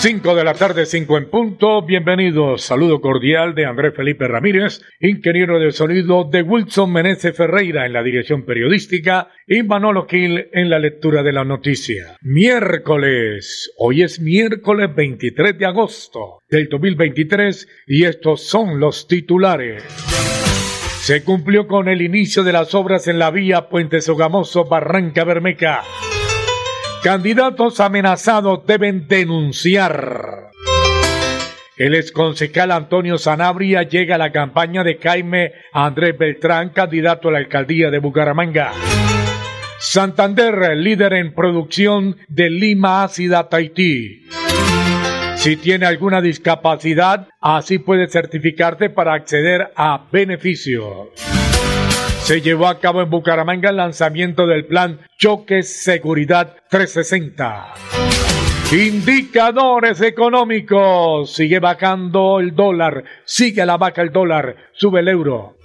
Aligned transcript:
5 0.00 0.34
de 0.34 0.44
la 0.44 0.54
tarde, 0.54 0.86
5 0.86 1.18
en 1.18 1.28
punto. 1.28 1.84
Bienvenidos. 1.84 2.62
Saludo 2.62 3.02
cordial 3.02 3.54
de 3.54 3.66
Andrés 3.66 3.92
Felipe 3.94 4.26
Ramírez, 4.26 4.80
ingeniero 4.98 5.58
de 5.58 5.72
sonido 5.72 6.24
de 6.24 6.40
Wilson 6.40 6.90
Meneses 6.90 7.36
Ferreira 7.36 7.84
en 7.84 7.92
la 7.92 8.02
dirección 8.02 8.46
periodística 8.46 9.28
y 9.46 9.62
Manolo 9.62 10.06
Gil 10.08 10.48
en 10.54 10.70
la 10.70 10.78
lectura 10.78 11.22
de 11.22 11.32
la 11.32 11.44
noticia. 11.44 12.16
Miércoles. 12.22 13.74
Hoy 13.76 14.00
es 14.00 14.20
miércoles 14.20 14.88
23 14.96 15.58
de 15.58 15.66
agosto 15.66 16.38
del 16.48 16.70
2023 16.70 17.68
y 17.86 18.06
estos 18.06 18.48
son 18.48 18.80
los 18.80 19.06
titulares. 19.06 19.84
Se 21.02 21.22
cumplió 21.24 21.66
con 21.66 21.90
el 21.90 22.00
inicio 22.00 22.42
de 22.42 22.54
las 22.54 22.74
obras 22.74 23.06
en 23.06 23.18
la 23.18 23.30
vía 23.30 23.68
Puente 23.68 24.00
Sogamoso 24.00 24.64
Barranca 24.64 25.24
Bermeca. 25.24 25.82
Candidatos 27.02 27.80
amenazados 27.80 28.66
deben 28.66 29.08
denunciar. 29.08 30.50
El 31.78 31.94
exconcejal 31.94 32.70
Antonio 32.72 33.16
Sanabria 33.16 33.84
llega 33.84 34.16
a 34.16 34.18
la 34.18 34.32
campaña 34.32 34.84
de 34.84 34.98
Jaime 35.02 35.52
Andrés 35.72 36.18
Beltrán, 36.18 36.68
candidato 36.70 37.28
a 37.28 37.32
la 37.32 37.38
alcaldía 37.38 37.90
de 37.90 38.00
Bucaramanga. 38.00 38.72
Santander, 39.78 40.76
líder 40.76 41.14
en 41.14 41.34
producción 41.34 42.18
de 42.28 42.50
lima 42.50 43.02
ácida 43.02 43.48
Tahití. 43.48 44.26
Si 45.36 45.56
tiene 45.56 45.86
alguna 45.86 46.20
discapacidad, 46.20 47.28
así 47.40 47.78
puede 47.78 48.08
certificarte 48.08 48.90
para 48.90 49.14
acceder 49.14 49.72
a 49.74 50.06
beneficios. 50.12 51.08
Se 52.30 52.40
llevó 52.40 52.68
a 52.68 52.78
cabo 52.78 53.02
en 53.02 53.10
Bucaramanga 53.10 53.70
el 53.70 53.76
lanzamiento 53.78 54.46
del 54.46 54.64
plan 54.64 55.00
Choques 55.18 55.82
Seguridad 55.82 56.58
360. 56.68 57.74
Indicadores 58.70 60.00
económicos. 60.00 61.34
Sigue 61.34 61.58
bajando 61.58 62.38
el 62.38 62.54
dólar. 62.54 63.02
Sigue 63.24 63.66
la 63.66 63.78
vaca 63.78 64.02
el 64.02 64.12
dólar. 64.12 64.54
Sube 64.70 65.00
el 65.00 65.08
euro. 65.08 65.56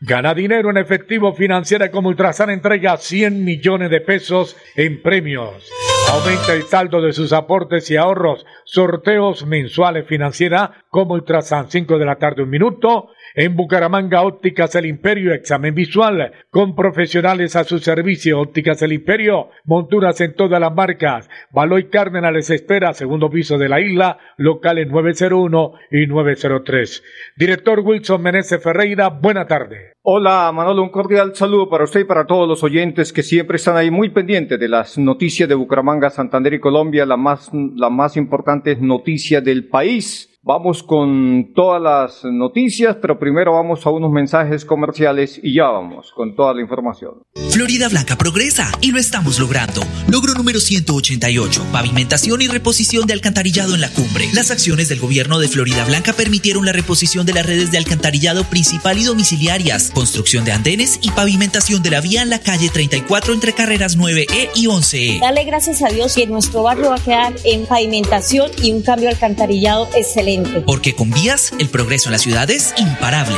Gana 0.00 0.34
dinero 0.34 0.70
en 0.70 0.76
efectivo 0.76 1.32
financiera 1.32 1.92
como 1.92 2.08
Ultrasan 2.08 2.50
entrega 2.50 2.96
100 2.96 3.44
millones 3.44 3.90
de 3.90 4.00
pesos 4.00 4.56
en 4.74 5.00
premios. 5.02 5.70
Aumenta 6.10 6.52
el 6.52 6.64
saldo 6.64 7.00
de 7.00 7.12
sus 7.12 7.32
aportes 7.32 7.88
y 7.92 7.96
ahorros. 7.96 8.44
Sorteos 8.64 9.46
mensuales 9.46 10.04
financiera 10.04 10.84
como 10.88 11.14
Ultrasan 11.14 11.70
5 11.70 11.96
de 11.96 12.04
la 12.04 12.16
tarde 12.16 12.42
un 12.42 12.50
minuto. 12.50 13.10
En 13.40 13.54
Bucaramanga, 13.54 14.22
Ópticas 14.22 14.74
El 14.74 14.86
Imperio, 14.86 15.32
examen 15.32 15.72
visual, 15.72 16.32
con 16.50 16.74
profesionales 16.74 17.54
a 17.54 17.62
su 17.62 17.78
servicio. 17.78 18.40
Ópticas 18.40 18.82
El 18.82 18.92
Imperio, 18.92 19.50
monturas 19.64 20.20
en 20.20 20.34
todas 20.34 20.60
las 20.60 20.74
marcas. 20.74 21.30
Baloy 21.52 21.88
Cárdenas 21.88 22.32
les 22.32 22.50
espera, 22.50 22.92
segundo 22.94 23.30
piso 23.30 23.56
de 23.56 23.68
la 23.68 23.80
isla, 23.80 24.18
locales 24.38 24.88
901 24.88 25.72
y 25.92 26.08
903. 26.08 27.04
Director 27.36 27.78
Wilson 27.78 28.20
Meneses 28.20 28.60
Ferreira, 28.60 29.08
buena 29.08 29.46
tarde. 29.46 29.92
Hola 30.02 30.50
Manolo, 30.52 30.82
un 30.82 30.88
cordial 30.88 31.36
saludo 31.36 31.68
para 31.68 31.84
usted 31.84 32.00
y 32.00 32.04
para 32.04 32.26
todos 32.26 32.48
los 32.48 32.64
oyentes 32.64 33.12
que 33.12 33.22
siempre 33.22 33.58
están 33.58 33.76
ahí 33.76 33.92
muy 33.92 34.10
pendientes 34.10 34.58
de 34.58 34.66
las 34.66 34.98
noticias 34.98 35.48
de 35.48 35.54
Bucaramanga, 35.54 36.10
Santander 36.10 36.54
y 36.54 36.60
Colombia, 36.60 37.06
la 37.06 37.16
más, 37.16 37.50
la 37.52 37.88
más 37.88 38.16
importante 38.16 38.74
noticia 38.80 39.40
del 39.40 39.68
país. 39.68 40.34
Vamos 40.48 40.82
con 40.82 41.52
todas 41.54 41.82
las 41.82 42.24
noticias, 42.24 42.96
pero 43.02 43.18
primero 43.18 43.52
vamos 43.52 43.84
a 43.84 43.90
unos 43.90 44.10
mensajes 44.10 44.64
comerciales 44.64 45.38
y 45.42 45.56
ya 45.56 45.64
vamos 45.64 46.10
con 46.16 46.34
toda 46.34 46.54
la 46.54 46.62
información. 46.62 47.22
Florida 47.50 47.90
Blanca 47.90 48.16
progresa 48.16 48.72
y 48.80 48.90
lo 48.90 48.98
estamos 48.98 49.38
logrando. 49.38 49.82
Logro 50.10 50.32
número 50.32 50.58
188, 50.58 51.66
pavimentación 51.70 52.40
y 52.40 52.48
reposición 52.48 53.06
de 53.06 53.12
alcantarillado 53.12 53.74
en 53.74 53.82
la 53.82 53.90
cumbre. 53.90 54.24
Las 54.32 54.50
acciones 54.50 54.88
del 54.88 55.00
gobierno 55.00 55.38
de 55.38 55.48
Florida 55.48 55.84
Blanca 55.84 56.14
permitieron 56.14 56.64
la 56.64 56.72
reposición 56.72 57.26
de 57.26 57.34
las 57.34 57.44
redes 57.44 57.70
de 57.70 57.76
alcantarillado 57.76 58.44
principal 58.44 58.96
y 58.96 59.04
domiciliarias, 59.04 59.90
construcción 59.90 60.46
de 60.46 60.52
andenes 60.52 60.98
y 61.02 61.10
pavimentación 61.10 61.82
de 61.82 61.90
la 61.90 62.00
vía 62.00 62.22
en 62.22 62.30
la 62.30 62.40
calle 62.40 62.70
34 62.70 63.34
entre 63.34 63.52
carreras 63.52 63.98
9E 63.98 64.48
y 64.54 64.66
11E. 64.66 65.20
Dale 65.20 65.44
gracias 65.44 65.82
a 65.82 65.88
Dios 65.88 66.14
que 66.14 66.26
nuestro 66.26 66.62
barrio 66.62 66.88
va 66.88 66.96
a 66.96 67.04
quedar 67.04 67.34
en 67.44 67.66
pavimentación 67.66 68.50
y 68.62 68.72
un 68.72 68.80
cambio 68.80 69.10
alcantarillado 69.10 69.88
excelente. 69.94 70.37
Porque 70.66 70.94
con 70.94 71.10
vías, 71.10 71.52
el 71.58 71.68
progreso 71.68 72.08
en 72.08 72.12
la 72.12 72.18
ciudad 72.18 72.50
es 72.50 72.74
imparable. 72.76 73.36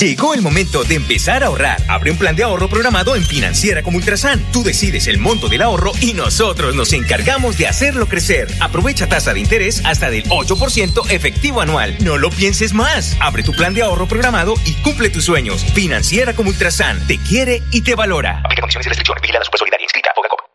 Llegó 0.00 0.32
el 0.32 0.40
momento 0.40 0.82
de 0.82 0.94
empezar 0.94 1.42
a 1.42 1.48
ahorrar. 1.48 1.78
Abre 1.86 2.10
un 2.10 2.16
plan 2.16 2.34
de 2.34 2.42
ahorro 2.42 2.68
programado 2.68 3.16
en 3.16 3.22
Financiera 3.22 3.82
como 3.82 3.98
Ultrasan. 3.98 4.40
Tú 4.50 4.62
decides 4.62 5.06
el 5.08 5.18
monto 5.18 5.48
del 5.48 5.60
ahorro 5.60 5.92
y 6.00 6.14
nosotros 6.14 6.74
nos 6.74 6.94
encargamos 6.94 7.58
de 7.58 7.66
hacerlo 7.66 8.06
crecer. 8.06 8.48
Aprovecha 8.60 9.10
tasa 9.10 9.34
de 9.34 9.40
interés 9.40 9.82
hasta 9.84 10.08
del 10.08 10.24
8% 10.24 11.10
efectivo 11.10 11.60
anual. 11.60 11.98
No 12.00 12.16
lo 12.16 12.30
pienses 12.30 12.72
más. 12.72 13.14
Abre 13.20 13.42
tu 13.42 13.52
plan 13.52 13.74
de 13.74 13.82
ahorro 13.82 14.08
programado 14.08 14.54
y 14.64 14.72
cumple 14.76 15.10
tus 15.10 15.26
sueños. 15.26 15.66
Financiera 15.74 16.32
como 16.32 16.48
Ultrasan. 16.48 17.06
Te 17.06 17.18
quiere 17.18 17.62
y 17.70 17.82
te 17.82 17.94
valora. 17.94 18.40
Aplica 18.42 18.62
condiciones 18.62 18.86
y 18.86 18.88
restricciones. 18.88 19.20
Vigilada 19.20 19.44
Solidaria 19.54 19.84
inscrita. 19.84 20.10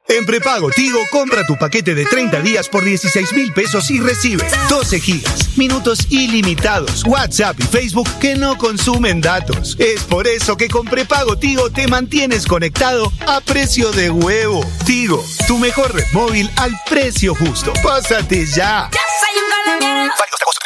En 0.08 0.24
prepago 0.26 0.70
Tigo, 0.70 1.00
compra 1.12 1.46
tu 1.48 1.58
paquete 1.58 1.96
de 1.96 2.06
30 2.06 2.42
días 2.42 2.70
por 2.70 2.84
16 2.84 3.34
mil 3.34 3.52
pesos 3.54 3.90
y 3.90 4.00
recibe 4.00 4.46
12 4.70 5.00
gigas, 5.00 5.58
minutos 5.58 6.06
ilimitados, 6.12 7.04
WhatsApp 7.06 7.60
y 7.60 7.64
Facebook 7.64 8.08
que 8.20 8.36
no 8.36 8.56
consumen 8.58 9.20
datos. 9.20 9.76
Es 9.80 10.04
por 10.04 10.28
eso 10.28 10.58
que 10.58 10.68
con 10.68 10.86
prepago 10.86 11.38
Tigo 11.38 11.72
te 11.72 11.88
mantienes 11.88 12.46
conectado 12.46 13.12
a 13.26 13.42
precio 13.42 13.92
de 13.92 14.12
huevo. 14.12 14.64
Tigo, 14.86 15.26
tu 15.48 15.58
mejor 15.58 15.94
red 15.94 16.06
móvil 16.14 16.52
al 16.58 16.72
precio 16.88 17.34
justo. 17.34 17.74
Pásate 17.84 18.46
ya. 18.46 18.90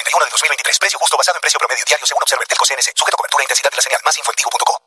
31 0.09 0.25
de 0.25 0.31
2023. 0.31 0.79
Precio 0.79 0.97
justo 0.97 1.17
basado 1.17 1.37
en 1.37 1.41
precio 1.41 1.59
promedio 1.59 1.83
diario 1.85 2.05
según 2.05 2.23
Observer 2.23 2.47
Telco 2.47 2.65
CNC. 2.65 2.97
Sujeto 2.97 3.17
cobertura 3.17 3.41
e 3.41 3.45
intensidad 3.45 3.69
de 3.69 3.77
la 3.77 3.85
señal. 3.85 4.01
Más 4.03 4.17
info. 4.17 4.31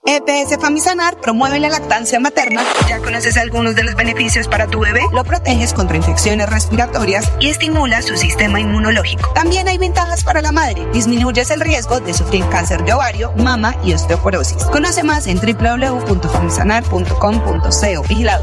EPS 0.04 0.60
Famisanar 0.60 1.16
promueve 1.20 1.60
la 1.60 1.68
lactancia 1.68 2.18
materna. 2.18 2.64
¿Ya 2.88 2.98
conoces 2.98 3.36
algunos 3.36 3.76
de 3.76 3.84
los 3.84 3.94
beneficios 3.94 4.48
para 4.48 4.66
tu 4.66 4.80
bebé? 4.80 5.02
Lo 5.12 5.22
proteges 5.22 5.72
contra 5.72 5.96
infecciones 5.96 6.50
respiratorias 6.50 7.30
y 7.38 7.50
estimula 7.50 8.02
su 8.02 8.16
sistema 8.16 8.58
inmunológico. 8.58 9.32
También 9.32 9.68
hay 9.68 9.78
ventajas 9.78 10.24
para 10.24 10.42
la 10.42 10.50
madre. 10.50 10.84
Disminuyes 10.92 11.50
el 11.50 11.60
riesgo 11.60 12.00
de 12.00 12.14
sufrir 12.14 12.44
cáncer 12.50 12.82
de 12.84 12.94
ovario, 12.94 13.30
mama 13.36 13.76
y 13.84 13.94
osteoporosis. 13.94 14.64
Conoce 14.64 15.04
más 15.04 15.28
en 15.28 15.38
www.famisanar.com.co. 15.38 18.02
Vigilado 18.08 18.42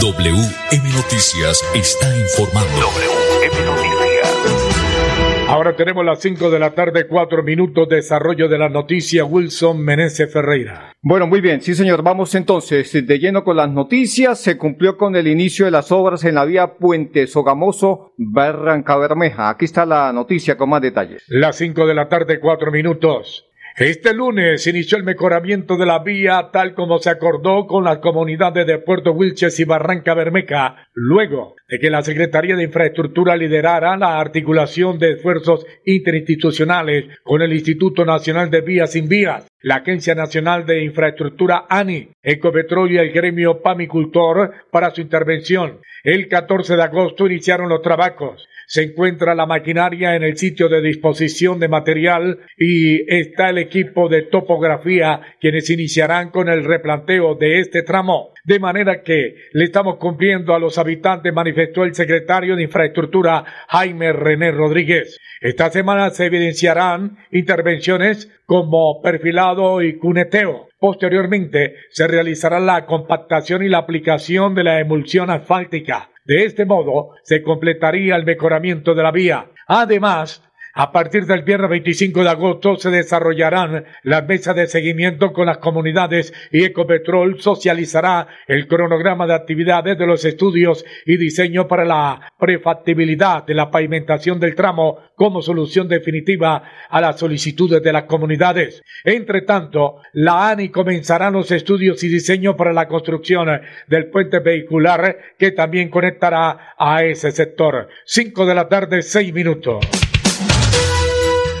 WM 0.00 0.92
Noticias 0.94 1.60
está 1.74 2.16
informando. 2.16 2.70
WM 2.70 3.66
Noticias. 3.66 5.48
Ahora 5.48 5.74
tenemos 5.74 6.04
las 6.04 6.20
5 6.20 6.50
de 6.50 6.60
la 6.60 6.70
tarde, 6.70 7.08
4 7.08 7.42
minutos, 7.42 7.88
desarrollo 7.88 8.48
de 8.48 8.58
la 8.58 8.68
noticia 8.68 9.24
Wilson 9.24 9.82
Meneses 9.82 10.32
Ferreira. 10.32 10.92
Bueno, 11.02 11.26
muy 11.26 11.40
bien, 11.40 11.62
sí 11.62 11.74
señor, 11.74 12.02
vamos 12.04 12.36
entonces 12.36 12.92
de 12.92 13.18
lleno 13.18 13.42
con 13.42 13.56
las 13.56 13.70
noticias. 13.70 14.38
Se 14.40 14.56
cumplió 14.56 14.96
con 14.96 15.16
el 15.16 15.26
inicio 15.26 15.64
de 15.64 15.72
las 15.72 15.90
obras 15.90 16.22
en 16.24 16.36
la 16.36 16.44
vía 16.44 16.74
Puente 16.74 17.26
Sogamoso, 17.26 18.12
Barranca 18.18 18.96
Bermeja. 18.96 19.48
Aquí 19.48 19.64
está 19.64 19.84
la 19.84 20.12
noticia 20.12 20.56
con 20.56 20.70
más 20.70 20.80
detalles. 20.80 21.24
Las 21.26 21.56
5 21.56 21.86
de 21.86 21.94
la 21.94 22.08
tarde, 22.08 22.38
cuatro 22.38 22.70
minutos. 22.70 23.47
Este 23.78 24.12
lunes 24.12 24.66
inició 24.66 24.98
el 24.98 25.04
mejoramiento 25.04 25.76
de 25.76 25.86
la 25.86 26.00
vía 26.00 26.50
tal 26.52 26.74
como 26.74 26.98
se 26.98 27.10
acordó 27.10 27.68
con 27.68 27.84
las 27.84 27.98
comunidades 27.98 28.66
de 28.66 28.78
Puerto 28.78 29.12
Wilches 29.12 29.60
y 29.60 29.64
Barranca 29.64 30.14
Bermeja, 30.14 30.88
luego 30.94 31.54
de 31.68 31.78
que 31.78 31.88
la 31.88 32.02
Secretaría 32.02 32.56
de 32.56 32.64
Infraestructura 32.64 33.36
liderara 33.36 33.96
la 33.96 34.18
articulación 34.18 34.98
de 34.98 35.12
esfuerzos 35.12 35.64
interinstitucionales 35.84 37.04
con 37.22 37.40
el 37.40 37.52
Instituto 37.52 38.04
Nacional 38.04 38.50
de 38.50 38.62
Vías 38.62 38.90
sin 38.90 39.08
Vías, 39.08 39.46
la 39.62 39.76
Agencia 39.76 40.16
Nacional 40.16 40.66
de 40.66 40.82
Infraestructura 40.82 41.66
ANI, 41.68 42.08
Ecopetrol 42.20 42.90
y 42.90 42.98
el 42.98 43.12
gremio 43.12 43.62
Pamicultor 43.62 44.54
para 44.72 44.90
su 44.90 45.02
intervención. 45.02 45.78
El 46.10 46.26
14 46.26 46.74
de 46.74 46.82
agosto 46.82 47.26
iniciaron 47.26 47.68
los 47.68 47.82
trabajos 47.82 48.48
se 48.68 48.82
encuentra 48.82 49.34
la 49.34 49.46
maquinaria 49.46 50.14
en 50.14 50.22
el 50.22 50.36
sitio 50.36 50.68
de 50.68 50.82
disposición 50.82 51.58
de 51.58 51.68
material 51.68 52.40
y 52.58 53.00
está 53.10 53.48
el 53.48 53.56
equipo 53.56 54.10
de 54.10 54.24
topografía 54.24 55.22
quienes 55.40 55.70
iniciarán 55.70 56.30
con 56.30 56.50
el 56.50 56.64
replanteo 56.64 57.34
de 57.34 57.60
este 57.60 57.82
tramo. 57.82 58.34
De 58.44 58.58
manera 58.60 59.02
que 59.02 59.36
le 59.52 59.64
estamos 59.64 59.96
cumpliendo 59.96 60.54
a 60.54 60.58
los 60.58 60.76
habitantes, 60.76 61.32
manifestó 61.32 61.84
el 61.84 61.94
secretario 61.94 62.56
de 62.56 62.64
Infraestructura 62.64 63.42
Jaime 63.68 64.12
René 64.12 64.50
Rodríguez. 64.50 65.18
Esta 65.40 65.70
semana 65.70 66.10
se 66.10 66.26
evidenciarán 66.26 67.16
intervenciones 67.30 68.30
como 68.44 69.00
perfilado 69.00 69.80
y 69.80 69.96
cuneteo. 69.96 70.67
Posteriormente 70.78 71.74
se 71.90 72.06
realizará 72.06 72.60
la 72.60 72.86
compactación 72.86 73.64
y 73.64 73.68
la 73.68 73.78
aplicación 73.78 74.54
de 74.54 74.64
la 74.64 74.80
emulsión 74.80 75.28
asfáltica. 75.30 76.10
De 76.24 76.44
este 76.44 76.64
modo, 76.66 77.16
se 77.22 77.42
completaría 77.42 78.14
el 78.14 78.24
mejoramiento 78.24 78.94
de 78.94 79.02
la 79.02 79.10
vía. 79.10 79.50
Además, 79.66 80.47
a 80.78 80.92
partir 80.92 81.26
del 81.26 81.42
viernes 81.42 81.70
25 81.70 82.22
de 82.22 82.30
agosto 82.30 82.76
se 82.76 82.90
desarrollarán 82.90 83.84
las 84.04 84.24
mesas 84.28 84.54
de 84.54 84.68
seguimiento 84.68 85.32
con 85.32 85.46
las 85.46 85.58
comunidades 85.58 86.32
y 86.52 86.62
Ecopetrol 86.62 87.40
socializará 87.40 88.28
el 88.46 88.68
cronograma 88.68 89.26
de 89.26 89.34
actividades 89.34 89.98
de 89.98 90.06
los 90.06 90.24
estudios 90.24 90.84
y 91.04 91.16
diseño 91.16 91.66
para 91.66 91.84
la 91.84 92.32
prefactibilidad 92.38 93.44
de 93.44 93.54
la 93.54 93.72
pavimentación 93.72 94.38
del 94.38 94.54
tramo 94.54 94.98
como 95.16 95.42
solución 95.42 95.88
definitiva 95.88 96.62
a 96.88 97.00
las 97.00 97.18
solicitudes 97.18 97.82
de 97.82 97.92
las 97.92 98.04
comunidades. 98.04 98.80
Entre 99.02 99.42
tanto, 99.42 99.96
la 100.12 100.48
ANI 100.50 100.68
comenzará 100.68 101.32
los 101.32 101.50
estudios 101.50 102.04
y 102.04 102.08
diseño 102.08 102.56
para 102.56 102.72
la 102.72 102.86
construcción 102.86 103.48
del 103.88 104.10
puente 104.10 104.38
vehicular 104.38 105.18
que 105.36 105.50
también 105.50 105.88
conectará 105.88 106.76
a 106.78 107.02
ese 107.02 107.32
sector. 107.32 107.88
Cinco 108.04 108.46
de 108.46 108.54
la 108.54 108.68
tarde, 108.68 109.02
seis 109.02 109.34
minutos. 109.34 110.07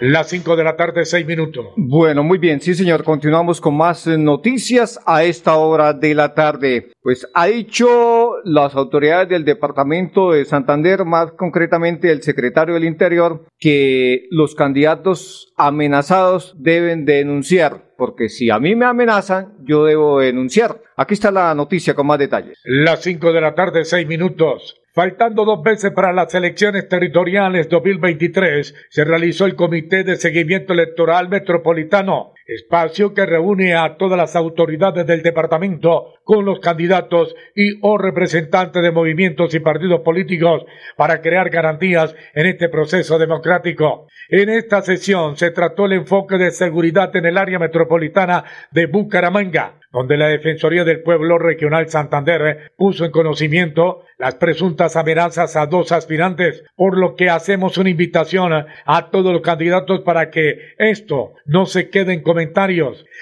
Las 0.00 0.30
5 0.30 0.56
de 0.56 0.64
la 0.64 0.76
tarde, 0.76 1.04
6 1.04 1.26
minutos. 1.26 1.66
Bueno, 1.76 2.22
muy 2.22 2.38
bien, 2.38 2.62
sí 2.62 2.74
señor, 2.74 3.04
continuamos 3.04 3.60
con 3.60 3.76
más 3.76 4.06
noticias 4.06 4.98
a 5.04 5.24
esta 5.24 5.56
hora 5.56 5.92
de 5.92 6.14
la 6.14 6.32
tarde. 6.32 6.92
Pues 7.02 7.28
ha 7.34 7.48
dicho 7.48 8.36
las 8.44 8.74
autoridades 8.76 9.28
del 9.28 9.44
departamento 9.44 10.32
de 10.32 10.46
Santander, 10.46 11.04
más 11.04 11.32
concretamente 11.32 12.10
el 12.10 12.22
secretario 12.22 12.74
del 12.74 12.84
Interior, 12.84 13.44
que 13.58 14.26
los 14.30 14.54
candidatos 14.54 15.52
amenazados 15.58 16.54
deben 16.58 17.04
denunciar, 17.04 17.92
porque 17.98 18.30
si 18.30 18.48
a 18.48 18.58
mí 18.58 18.74
me 18.74 18.86
amenazan, 18.86 19.52
yo 19.64 19.84
debo 19.84 20.20
denunciar. 20.20 20.80
Aquí 20.96 21.12
está 21.12 21.30
la 21.30 21.54
noticia 21.54 21.92
con 21.92 22.06
más 22.06 22.18
detalles. 22.18 22.58
Las 22.64 23.02
5 23.02 23.34
de 23.34 23.40
la 23.42 23.54
tarde, 23.54 23.84
6 23.84 24.06
minutos. 24.06 24.79
Faltando 24.92 25.44
dos 25.44 25.62
veces 25.62 25.92
para 25.92 26.12
las 26.12 26.34
elecciones 26.34 26.88
territoriales 26.88 27.68
2023, 27.68 28.74
se 28.88 29.04
realizó 29.04 29.46
el 29.46 29.54
Comité 29.54 30.02
de 30.02 30.16
Seguimiento 30.16 30.72
Electoral 30.72 31.28
Metropolitano, 31.28 32.32
espacio 32.54 33.14
que 33.14 33.26
reúne 33.26 33.74
a 33.74 33.96
todas 33.96 34.18
las 34.18 34.36
autoridades 34.36 35.06
del 35.06 35.22
departamento 35.22 36.14
con 36.24 36.44
los 36.44 36.60
candidatos 36.60 37.34
y 37.54 37.78
o 37.82 37.98
representantes 37.98 38.82
de 38.82 38.90
movimientos 38.90 39.54
y 39.54 39.60
partidos 39.60 40.00
políticos 40.00 40.64
para 40.96 41.20
crear 41.20 41.50
garantías 41.50 42.14
en 42.34 42.46
este 42.46 42.68
proceso 42.68 43.18
democrático. 43.18 44.08
En 44.28 44.48
esta 44.48 44.82
sesión 44.82 45.36
se 45.36 45.50
trató 45.50 45.86
el 45.86 45.92
enfoque 45.92 46.38
de 46.38 46.50
seguridad 46.50 47.14
en 47.16 47.26
el 47.26 47.38
área 47.38 47.58
metropolitana 47.58 48.44
de 48.70 48.86
Bucaramanga 48.86 49.80
donde 49.92 50.16
la 50.16 50.28
Defensoría 50.28 50.84
del 50.84 51.02
Pueblo 51.02 51.38
Regional 51.38 51.88
Santander 51.88 52.72
puso 52.76 53.04
en 53.04 53.10
conocimiento 53.10 54.04
las 54.18 54.36
presuntas 54.36 54.96
amenazas 54.96 55.56
a 55.56 55.66
dos 55.66 55.92
aspirantes, 55.92 56.62
por 56.76 56.96
lo 56.96 57.14
que 57.16 57.30
hacemos 57.30 57.78
una 57.78 57.90
invitación 57.90 58.52
a 58.52 59.10
todos 59.10 59.32
los 59.32 59.42
candidatos 59.42 60.00
para 60.00 60.30
que 60.30 60.74
esto 60.78 61.32
no 61.44 61.66
se 61.66 61.88
quede 61.90 62.12
en 62.12 62.22
comentarios. 62.22 62.39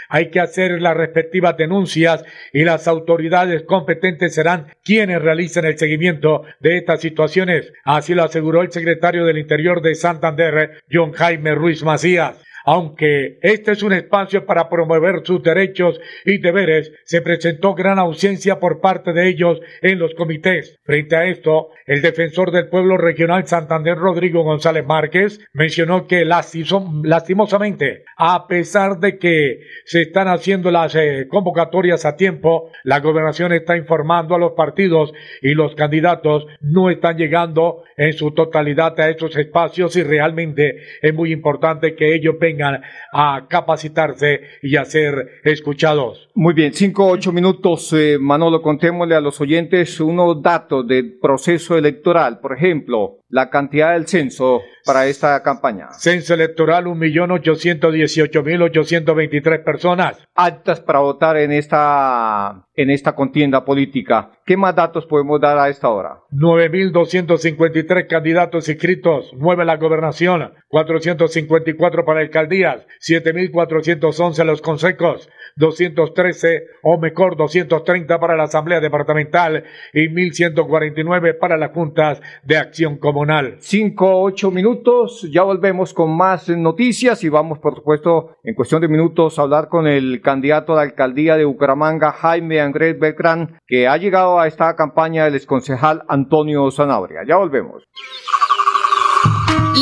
Hay 0.09 0.31
que 0.31 0.41
hacer 0.41 0.81
las 0.81 0.97
respectivas 0.97 1.57
denuncias 1.57 2.25
y 2.53 2.65
las 2.65 2.89
autoridades 2.89 3.63
competentes 3.65 4.35
serán 4.35 4.67
quienes 4.83 5.21
realicen 5.21 5.65
el 5.65 5.79
seguimiento 5.79 6.43
de 6.61 6.79
estas 6.79 7.01
situaciones. 7.01 7.73
Así 7.85 8.15
lo 8.15 8.25
aseguró 8.25 8.63
el 8.63 8.73
secretario 8.73 9.25
del 9.25 9.39
Interior 9.39 9.83
de 9.83 9.95
Santander, 9.95 10.83
John 10.91 11.13
Jaime 11.13 11.55
Ruiz 11.55 11.83
Macías. 11.83 12.48
Aunque 12.71 13.39
este 13.41 13.73
es 13.73 13.83
un 13.83 13.95
espacio 13.95 14.45
para 14.45 14.69
promover 14.69 15.23
sus 15.25 15.43
derechos 15.43 15.99
y 16.27 16.37
deberes, 16.37 16.93
se 17.07 17.23
presentó 17.23 17.73
gran 17.73 17.99
ausencia 17.99 18.61
por 18.61 18.83
parte 18.83 19.15
de 19.15 19.27
ellos 19.27 19.59
en 19.81 19.99
los 19.99 20.13
comités. 20.13 20.79
Frente 20.85 21.17
a 21.17 21.25
esto, 21.25 21.71
el 21.87 22.03
defensor 22.03 22.51
del 22.51 22.69
pueblo 22.69 22.99
regional 22.99 23.47
Santander, 23.47 23.97
Rodrigo 23.97 24.43
González 24.43 24.85
Márquez, 24.85 25.41
mencionó 25.55 26.07
que 26.07 26.27
lastimosamente, 26.27 28.05
a 28.19 28.47
pesar 28.47 28.99
de 28.99 29.17
que 29.17 29.61
se 29.87 30.03
están 30.03 30.29
haciendo 30.29 30.71
las 30.71 30.95
eh, 30.95 31.27
convocatorias 31.27 32.05
a 32.05 32.17
tiempo, 32.17 32.71
la 32.85 33.01
gobernación 33.01 33.55
está 33.55 33.79
informando 33.79 34.35
a 34.35 34.39
los 34.39 34.53
partidos 34.53 35.15
y 35.41 35.55
los 35.55 35.75
candidatos 35.75 36.47
no 36.61 36.91
están 36.91 37.17
llegando 37.17 37.85
en 37.97 38.13
su 38.13 38.33
totalidad 38.33 39.01
a 39.01 39.09
estos 39.09 39.35
espacios 39.39 39.97
y 39.97 40.03
realmente 40.03 40.83
es 41.01 41.15
muy 41.15 41.33
importante 41.33 41.95
que 41.95 42.15
ellos 42.15 42.35
vengan 42.39 42.58
a 42.63 43.47
capacitarse 43.49 44.41
y 44.63 44.77
a 44.77 44.85
ser 44.85 45.41
escuchados. 45.45 46.29
Muy 46.35 46.55
bien, 46.55 46.73
cinco, 46.73 47.07
ocho 47.07 47.33
minutos, 47.33 47.93
eh, 47.93 48.19
Manolo, 48.21 48.63
contémosle 48.63 49.15
a 49.15 49.21
los 49.21 49.41
oyentes 49.41 50.01
unos 50.01 50.43
datos 50.43 50.87
del 50.87 51.19
proceso 51.19 51.77
electoral. 51.77 52.41
Por 52.41 52.57
ejemplo, 52.57 53.18
la 53.29 53.51
cantidad 53.51 53.93
del 53.93 54.07
censo 54.07 54.63
para 54.85 55.07
esta 55.07 55.43
campaña. 55.43 55.89
Censo 55.93 56.33
electoral, 56.33 56.87
un 56.87 56.99
millón 56.99 57.31
ochocientos 57.31 57.93
dieciocho 57.93 58.43
mil 58.43 58.63
ochocientos 58.63 59.15
veintitrés 59.15 59.61
personas. 59.61 60.19
Aptas 60.35 60.81
para 60.81 61.01
votar 61.01 61.37
en 61.37 61.53
esta, 61.53 62.65
en 62.75 62.91
esta 62.91 63.15
contienda 63.15 63.65
política. 63.67 64.31
¿Qué 64.47 64.57
más 64.57 64.75
datos 64.75 65.05
podemos 65.05 65.41
dar 65.41 65.59
a 65.59 65.69
esta 65.69 65.91
hora? 65.91 66.21
Nueve 66.31 66.71
mil 66.71 66.91
doscientos 66.91 67.43
cincuenta 67.43 67.79
y 67.79 67.83
tres 67.83 68.07
candidatos 68.09 68.69
inscritos, 68.69 69.31
nueve 69.35 69.67
la 69.67 69.77
gobernación, 69.77 70.55
cuatrocientos 70.69 71.33
cincuenta 71.33 71.69
y 71.69 71.75
cuatro 71.75 72.07
para 72.07 72.21
alcaldías, 72.21 72.87
siete 72.99 73.35
mil 73.35 73.51
cuatrocientos 73.51 74.19
once 74.21 74.43
los 74.45 74.63
consejos, 74.63 75.29
doscientos 75.55 76.15
trece, 76.15 76.63
o 76.83 76.99
mejor, 76.99 77.37
doscientos 77.37 77.85
treinta 77.85 78.19
para 78.19 78.37
la 78.37 78.45
asamblea 78.45 78.81
departamental 78.81 79.65
y 79.93 80.09
mil 80.09 80.33
ciento 80.33 80.67
cuarenta 80.67 81.03
y 81.03 81.05
nueve 81.05 81.35
para 81.35 81.59
las 81.59 81.73
juntas 81.73 82.23
de 82.45 82.57
acción 82.57 82.97
común. 82.97 83.18
Cinco, 83.61 84.23
ocho 84.23 84.51
minutos, 84.51 85.29
ya 85.33 85.43
volvemos 85.43 85.93
con 85.93 86.17
más 86.17 86.49
noticias 86.49 87.25
y 87.25 87.29
vamos, 87.29 87.59
por 87.59 87.75
supuesto, 87.75 88.37
en 88.45 88.55
cuestión 88.55 88.81
de 88.81 88.89
minutos 88.89 89.39
a 89.39 89.43
hablar 89.43 89.69
con 89.69 89.87
el 89.87 90.21
candidato 90.23 90.73
a 90.73 90.77
la 90.77 90.83
alcaldía 90.83 91.37
de 91.37 91.45
Bucaramanga, 91.45 92.13
Jaime 92.13 92.61
Andrés 92.61 92.99
Beltrán, 92.99 93.59
que 93.67 93.89
ha 93.89 93.97
llegado 93.97 94.39
a 94.39 94.47
esta 94.47 94.75
campaña 94.77 95.25
del 95.25 95.35
exconcejal 95.35 96.05
Antonio 96.09 96.71
Zanabria. 96.71 97.21
Ya 97.27 97.37
volvemos. 97.37 97.83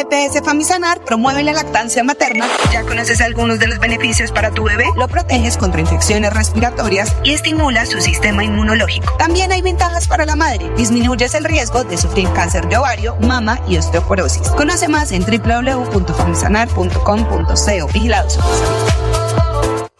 EPS 0.00 0.42
Famisanar 0.44 1.04
promueve 1.04 1.44
la 1.44 1.52
lactancia 1.52 2.02
materna. 2.02 2.48
¿Ya 2.72 2.82
conoces 2.82 3.20
algunos 3.20 3.60
de 3.60 3.68
los 3.68 3.78
beneficios 3.78 4.32
para 4.32 4.50
tu 4.50 4.64
bebé? 4.64 4.86
Lo 4.96 5.06
proteges 5.06 5.56
contra 5.56 5.80
infecciones 5.80 6.32
respiratorias 6.32 7.14
y 7.22 7.32
estimula 7.32 7.86
su 7.86 8.00
sistema 8.00 8.42
inmunológico. 8.42 9.16
También 9.18 9.52
hay 9.52 9.62
ventajas 9.62 10.08
para 10.08 10.26
la 10.26 10.34
madre. 10.34 10.68
Disminuyes 10.76 11.34
el 11.34 11.44
riesgo 11.44 11.84
de 11.84 11.96
sufrir 11.96 12.28
cáncer 12.32 12.68
de 12.68 12.76
ovario, 12.76 13.14
mama 13.20 13.60
y 13.68 13.76
osteoporosis. 13.76 14.48
Conoce 14.48 14.88
más 14.88 15.12
en 15.12 15.22
www.famisanar.com.co. 15.22 17.86
Vigilados. 17.92 18.40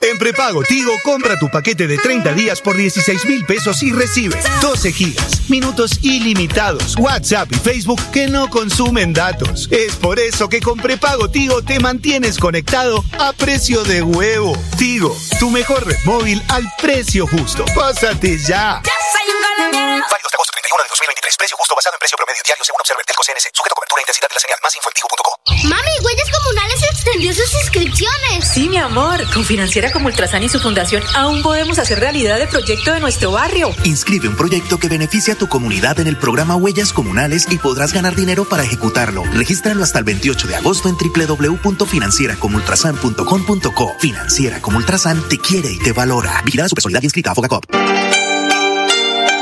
En 0.04 0.18
prepago 0.18 0.62
Tigo, 0.62 0.92
compra 1.02 1.38
tu 1.38 1.49
paquete 1.49 1.87
de 1.87 1.96
30 1.96 2.34
días 2.34 2.61
por 2.61 2.76
16 2.76 3.25
mil 3.25 3.46
pesos 3.46 3.82
y 3.82 3.90
recibe 3.90 4.37
12 4.61 4.92
gigas, 4.92 5.49
minutos 5.49 5.99
ilimitados, 6.02 6.94
WhatsApp 6.99 7.50
y 7.50 7.54
Facebook 7.54 8.00
que 8.12 8.28
no 8.28 8.50
consumen 8.50 9.14
datos. 9.14 9.66
Es 9.70 9.96
por 9.96 10.18
eso 10.20 10.50
que 10.50 10.61
con 10.61 10.76
prepago 10.76 11.30
Tigo 11.30 11.62
te 11.62 11.80
mantienes 11.80 12.37
conectado 12.37 13.02
a 13.18 13.32
precio 13.32 13.82
de 13.82 14.02
huevo. 14.02 14.54
Tigo, 14.76 15.16
tu 15.40 15.49
mejor 15.49 15.87
red 15.87 15.96
móvil 16.04 16.42
al 16.49 16.66
precio 16.82 17.26
justo. 17.26 17.64
Pásate 17.75 18.37
ya. 18.37 18.82
Ya 18.84 18.92
soy 19.08 19.34
un 19.34 19.40
colombiano. 19.40 20.04
Válido 20.04 20.28
hasta 20.28 20.37
agosto 20.37 20.52
31 20.52 20.82
de 20.84 20.88
2023. 20.90 21.37
Precio 21.38 21.56
justo 21.56 21.75
basado 21.75 21.96
en 21.96 22.00
precio 22.00 22.16
promedio 22.18 22.42
diario 22.44 22.64
según 22.64 22.80
Observer 22.80 23.06
Telco 23.06 23.23
CNC. 23.25 23.56
Sujeto 23.56 23.75
cobertura 23.75 24.00
e 24.00 24.04
intensidad 24.04 24.28
de 24.28 24.37
la 24.37 24.42
señal. 24.44 24.58
Más 24.61 24.76
info 24.76 24.88
en 24.92 24.94
tigo.co. 25.00 25.32
Mami, 25.64 25.94
Huellas 26.04 26.28
Comunales 26.28 26.63
extendió 27.04 27.34
sus 27.34 27.52
inscripciones. 27.54 28.49
Sí, 28.52 28.68
mi 28.68 28.76
amor. 28.78 29.20
Con 29.32 29.44
Financiera 29.44 29.92
como 29.92 30.06
Ultrasan 30.06 30.42
y 30.42 30.49
su 30.49 30.58
fundación 30.58 31.04
aún 31.14 31.42
podemos 31.42 31.78
hacer 31.78 32.00
realidad 32.00 32.40
el 32.40 32.49
proyecto 32.49 32.92
de 32.92 33.00
nuestro 33.00 33.30
barrio. 33.30 33.70
Inscribe 33.84 34.26
un 34.28 34.37
proyecto 34.37 34.78
que 34.78 34.88
beneficie 34.88 35.34
a 35.34 35.37
tu 35.37 35.46
comunidad 35.49 36.00
en 36.00 36.06
el 36.06 36.16
programa 36.16 36.56
Huellas 36.56 36.94
Comunales 36.94 37.46
y 37.50 37.58
podrás 37.58 37.92
ganar 37.92 38.16
dinero 38.16 38.46
para 38.46 38.64
ejecutarlo. 38.64 39.23
Regístralo 39.32 39.82
hasta 39.82 39.99
el 39.99 40.04
28 40.04 40.49
de 40.49 40.56
agosto 40.56 40.88
en 40.88 40.96
www.financieracomultrasan.com.co. 40.96 43.92
Financiera 43.99 44.62
como 44.62 44.78
Ultrasan 44.78 45.28
te 45.28 45.37
quiere 45.38 45.70
y 45.73 45.78
te 45.78 45.92
valora. 45.92 46.40
Vigilada 46.44 46.70
su 46.70 46.75
personalidad 46.75 47.02
inscrita 47.02 47.32
a 47.32 47.34
Fogacop. 47.34 47.66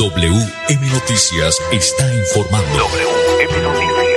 WM 0.00 0.90
Noticias 0.94 1.60
está 1.72 2.10
informando. 2.14 4.09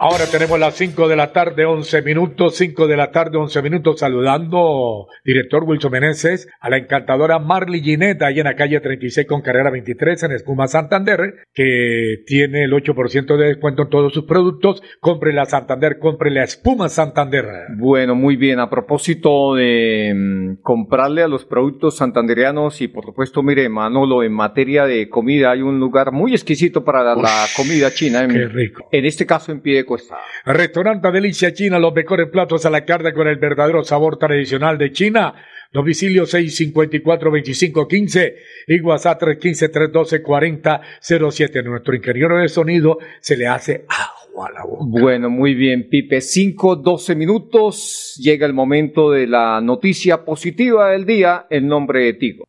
Ahora 0.00 0.26
tenemos 0.30 0.60
las 0.60 0.76
5 0.76 1.08
de 1.08 1.16
la 1.16 1.32
tarde, 1.32 1.64
11 1.64 2.02
minutos, 2.02 2.54
5 2.54 2.86
de 2.86 2.96
la 2.96 3.10
tarde, 3.10 3.36
11 3.36 3.62
minutos, 3.62 3.98
saludando 3.98 5.08
director 5.24 5.64
Wilson 5.64 5.90
Meneses, 5.90 6.48
a 6.60 6.70
la 6.70 6.76
encantadora 6.76 7.40
Marley 7.40 7.80
Gineta, 7.80 8.28
ahí 8.28 8.38
en 8.38 8.44
la 8.44 8.54
calle 8.54 8.78
36 8.78 9.26
con 9.26 9.42
carrera 9.42 9.72
23 9.72 10.22
en 10.22 10.30
Espuma 10.30 10.68
Santander, 10.68 11.34
que 11.52 12.18
tiene 12.26 12.62
el 12.62 12.72
8% 12.74 13.36
de 13.36 13.46
descuento 13.48 13.82
en 13.82 13.88
todos 13.88 14.12
sus 14.14 14.22
productos. 14.22 14.84
Compre 15.00 15.32
la 15.32 15.46
Santander, 15.46 15.98
compre 15.98 16.30
la 16.30 16.44
Espuma 16.44 16.88
Santander. 16.88 17.46
Bueno, 17.76 18.14
muy 18.14 18.36
bien. 18.36 18.60
A 18.60 18.70
propósito 18.70 19.56
de 19.56 20.14
mm, 20.14 20.62
comprarle 20.62 21.24
a 21.24 21.28
los 21.28 21.44
productos 21.44 21.96
santandereanos 21.96 22.80
y 22.82 22.86
por 22.86 23.04
supuesto, 23.04 23.42
mire, 23.42 23.68
Manolo, 23.68 24.22
en 24.22 24.32
materia 24.32 24.86
de 24.86 25.08
comida 25.08 25.50
hay 25.50 25.62
un 25.62 25.80
lugar 25.80 26.12
muy 26.12 26.34
exquisito 26.34 26.84
para 26.84 27.02
la, 27.02 27.16
la 27.16 27.46
comida 27.56 27.90
china. 27.90 28.22
En, 28.22 28.30
qué 28.30 28.46
rico. 28.46 28.86
En 28.92 29.04
este 29.04 29.26
caso 29.26 29.50
en 29.50 29.60
pie 29.60 29.78
de 29.78 29.87
cuesta. 29.88 30.18
Restaurante 30.44 31.10
Delicia 31.10 31.52
China, 31.52 31.80
los 31.80 31.94
mejores 31.94 32.28
platos 32.28 32.64
a 32.66 32.70
la 32.70 32.84
carta 32.84 33.12
con 33.12 33.26
el 33.26 33.38
verdadero 33.38 33.82
sabor 33.82 34.18
tradicional 34.18 34.78
de 34.78 34.92
China. 34.92 35.34
Domicilio 35.72 36.22
654-2515 36.24 38.34
y 38.68 38.80
WhatsApp 38.80 39.20
315-312-4007. 39.22 41.64
Nuestro 41.64 41.94
ingeniero 41.94 42.38
de 42.38 42.48
sonido 42.48 42.98
se 43.20 43.36
le 43.36 43.48
hace 43.48 43.84
agua 43.88 44.48
a 44.48 44.52
la 44.52 44.64
boca. 44.64 44.84
Bueno, 44.86 45.28
muy 45.28 45.54
bien, 45.54 45.88
Pipe. 45.90 46.20
5, 46.20 46.76
12 46.76 47.16
minutos. 47.16 48.14
Llega 48.22 48.46
el 48.46 48.54
momento 48.54 49.10
de 49.10 49.26
la 49.26 49.60
noticia 49.60 50.24
positiva 50.24 50.90
del 50.90 51.04
día 51.04 51.48
en 51.50 51.66
nombre 51.66 52.04
de 52.04 52.12
Tigo. 52.14 52.44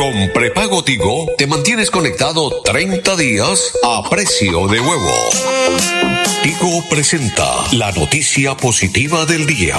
Con 0.00 0.30
prepago 0.32 0.82
Tigo 0.82 1.26
te 1.36 1.46
mantienes 1.46 1.90
conectado 1.90 2.62
30 2.62 3.16
días 3.16 3.70
a 3.84 4.08
precio 4.08 4.66
de 4.66 4.80
huevo. 4.80 5.28
Tigo 6.42 6.82
presenta 6.88 7.44
la 7.72 7.92
noticia 7.92 8.56
positiva 8.56 9.26
del 9.26 9.44
día. 9.44 9.76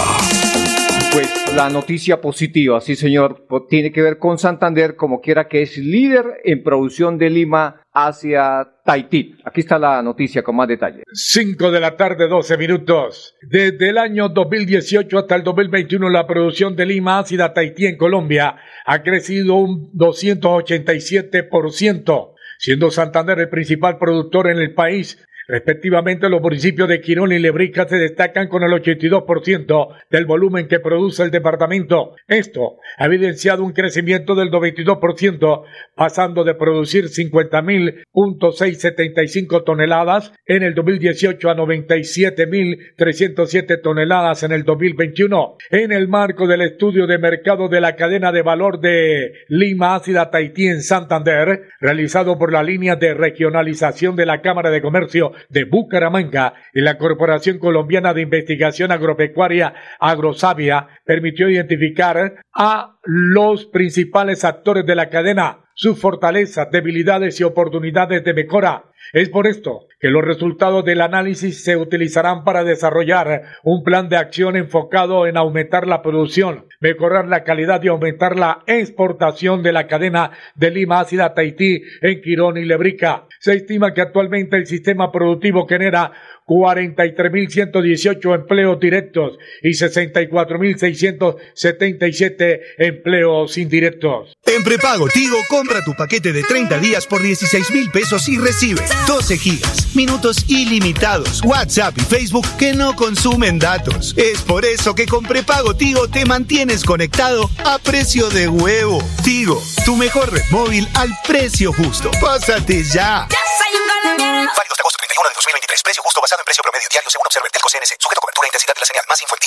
Pues 1.51 1.57
la 1.61 1.69
noticia 1.69 2.21
positiva, 2.21 2.79
sí 2.79 2.95
señor, 2.95 3.45
po- 3.45 3.65
tiene 3.67 3.91
que 3.91 4.01
ver 4.01 4.17
con 4.17 4.37
Santander, 4.37 4.95
como 4.95 5.19
quiera 5.19 5.49
que 5.49 5.61
es 5.63 5.77
líder 5.77 6.23
en 6.45 6.63
producción 6.63 7.17
de 7.17 7.29
lima 7.29 7.81
hacia 7.93 8.69
Tahití. 8.85 9.35
Aquí 9.43 9.59
está 9.59 9.77
la 9.77 10.01
noticia 10.01 10.43
con 10.43 10.55
más 10.55 10.69
detalles. 10.69 11.03
5 11.11 11.69
de 11.71 11.81
la 11.81 11.97
tarde, 11.97 12.29
12 12.29 12.55
minutos. 12.57 13.35
Desde 13.41 13.89
el 13.89 13.97
año 13.97 14.29
2018 14.29 15.19
hasta 15.19 15.35
el 15.35 15.43
2021, 15.43 16.09
la 16.09 16.25
producción 16.25 16.77
de 16.77 16.85
lima 16.85 17.19
ácida 17.19 17.53
Tahití 17.53 17.85
en 17.85 17.97
Colombia 17.97 18.55
ha 18.85 19.03
crecido 19.03 19.55
un 19.55 19.91
287%, 19.91 22.33
siendo 22.59 22.91
Santander 22.91 23.39
el 23.39 23.49
principal 23.49 23.97
productor 23.97 24.49
en 24.49 24.59
el 24.59 24.73
país. 24.73 25.21
Respectivamente, 25.51 26.29
los 26.29 26.41
municipios 26.41 26.87
de 26.87 27.01
Quirón 27.01 27.33
y 27.33 27.39
Lebrica 27.39 27.85
se 27.85 27.97
destacan 27.97 28.47
con 28.47 28.63
el 28.63 28.71
82% 28.71 29.87
del 30.09 30.25
volumen 30.25 30.69
que 30.69 30.79
produce 30.79 31.23
el 31.23 31.31
departamento. 31.31 32.15
Esto 32.25 32.77
ha 32.97 33.07
evidenciado 33.07 33.65
un 33.65 33.73
crecimiento 33.73 34.33
del 34.33 34.49
92%, 34.49 35.63
pasando 35.93 36.45
de 36.45 36.55
producir 36.55 37.09
50.675 37.09 39.65
toneladas 39.65 40.31
en 40.45 40.63
el 40.63 40.73
2018 40.73 41.49
a 41.49 41.55
97.307 41.57 43.81
toneladas 43.81 44.43
en 44.43 44.53
el 44.53 44.63
2021. 44.63 45.57
En 45.69 45.91
el 45.91 46.07
marco 46.07 46.47
del 46.47 46.61
estudio 46.61 47.07
de 47.07 47.17
mercado 47.17 47.67
de 47.67 47.81
la 47.81 47.97
cadena 47.97 48.31
de 48.31 48.41
valor 48.41 48.79
de 48.79 49.33
Lima 49.49 49.95
Ácida 49.95 50.31
Tahití 50.31 50.67
en 50.67 50.81
Santander, 50.81 51.63
realizado 51.81 52.39
por 52.39 52.53
la 52.53 52.63
línea 52.63 52.95
de 52.95 53.13
regionalización 53.13 54.15
de 54.15 54.25
la 54.25 54.41
Cámara 54.41 54.69
de 54.69 54.81
Comercio 54.81 55.33
de 55.49 55.65
Bucaramanga 55.65 56.53
y 56.73 56.81
la 56.81 56.97
Corporación 56.97 57.59
Colombiana 57.59 58.13
de 58.13 58.21
Investigación 58.21 58.91
Agropecuaria 58.91 59.73
Agrosavia, 59.99 60.87
permitió 61.05 61.49
identificar 61.49 62.35
a 62.53 62.97
los 63.03 63.65
principales 63.65 64.43
actores 64.43 64.85
de 64.85 64.95
la 64.95 65.09
cadena, 65.09 65.65
sus 65.73 65.99
fortalezas, 65.99 66.69
debilidades 66.71 67.39
y 67.39 67.43
oportunidades 67.43 68.23
de 68.23 68.33
mejora. 68.33 68.90
Es 69.13 69.29
por 69.29 69.47
esto 69.47 69.87
que 69.99 70.09
los 70.09 70.23
resultados 70.23 70.83
del 70.83 71.01
análisis 71.01 71.63
se 71.63 71.77
utilizarán 71.77 72.43
para 72.43 72.63
desarrollar 72.63 73.43
un 73.63 73.83
plan 73.83 74.09
de 74.09 74.17
acción 74.17 74.55
enfocado 74.55 75.27
en 75.27 75.37
aumentar 75.37 75.87
la 75.87 76.01
producción, 76.01 76.65
mejorar 76.79 77.27
la 77.27 77.43
calidad 77.43 77.83
y 77.83 77.89
aumentar 77.89 78.35
la 78.37 78.63
exportación 78.65 79.61
de 79.63 79.73
la 79.73 79.85
cadena 79.87 80.31
de 80.55 80.71
Lima 80.71 81.01
ácida 81.01 81.35
Tahití 81.35 81.83
en 82.01 82.21
Quirón 82.21 82.57
y 82.57 82.65
Lebrica. 82.65 83.27
Se 83.39 83.53
estima 83.53 83.93
que 83.93 84.01
actualmente 84.01 84.57
el 84.57 84.65
sistema 84.65 85.11
productivo 85.11 85.67
genera 85.67 86.11
43.118 86.47 88.35
empleos 88.35 88.79
directos 88.79 89.37
y 89.61 89.69
64.677 89.69 92.59
empleos 92.77 93.57
indirectos. 93.57 94.37
En 94.45 94.63
prepago 94.63 95.07
Tigo, 95.07 95.37
compra 95.49 95.83
tu 95.85 95.93
paquete 95.93 96.33
de 96.33 96.43
30 96.43 96.77
días 96.79 97.07
por 97.07 97.21
16 97.21 97.71
mil 97.71 97.89
pesos 97.91 98.27
y 98.27 98.37
recibe 98.37 98.81
12 99.07 99.37
gigas, 99.37 99.95
minutos 99.95 100.45
ilimitados, 100.47 101.41
WhatsApp 101.43 101.97
y 101.97 102.01
Facebook 102.01 102.47
que 102.57 102.73
no 102.73 102.95
consumen 102.95 103.59
datos. 103.59 104.13
Es 104.17 104.41
por 104.41 104.65
eso 104.65 104.95
que 104.95 105.05
con 105.05 105.23
prepago 105.23 105.75
Tigo 105.75 106.07
te 106.07 106.25
mantienes 106.25 106.83
conectado 106.83 107.49
a 107.65 107.77
precio 107.79 108.29
de 108.29 108.47
huevo. 108.47 109.01
Tigo, 109.23 109.61
tu 109.85 109.95
mejor 109.95 110.31
red 110.31 110.43
móvil 110.51 110.87
al 110.93 111.09
precio 111.27 111.73
justo. 111.73 112.11
Pásate 112.21 112.83
ya. 112.83 113.27
Ya 113.29 113.39
soy 113.57 113.75
un 113.75 114.01
colombiano. 114.01 114.49
Válido 114.55 114.73
hasta 114.73 114.81
agosto 114.81 115.00
31 115.11 115.27
de 115.27 115.35
2023. 115.35 115.83
Precio 115.83 116.03
justo 116.03 116.21
basado 116.21 116.39
en 116.39 116.45
precio 116.45 116.63
promedio 116.63 116.87
diario 116.89 117.09
según 117.09 117.27
Observer 117.27 117.51
Telco 117.51 117.67
CNC. 117.67 117.99
Sujeto 117.99 118.21
cobertura 118.21 118.45
e 118.45 118.47
intensidad 118.47 118.75
de 118.75 118.79
la 118.79 118.87
señal. 118.87 119.03
Más 119.09 119.21
info 119.21 119.35
en. 119.35 119.41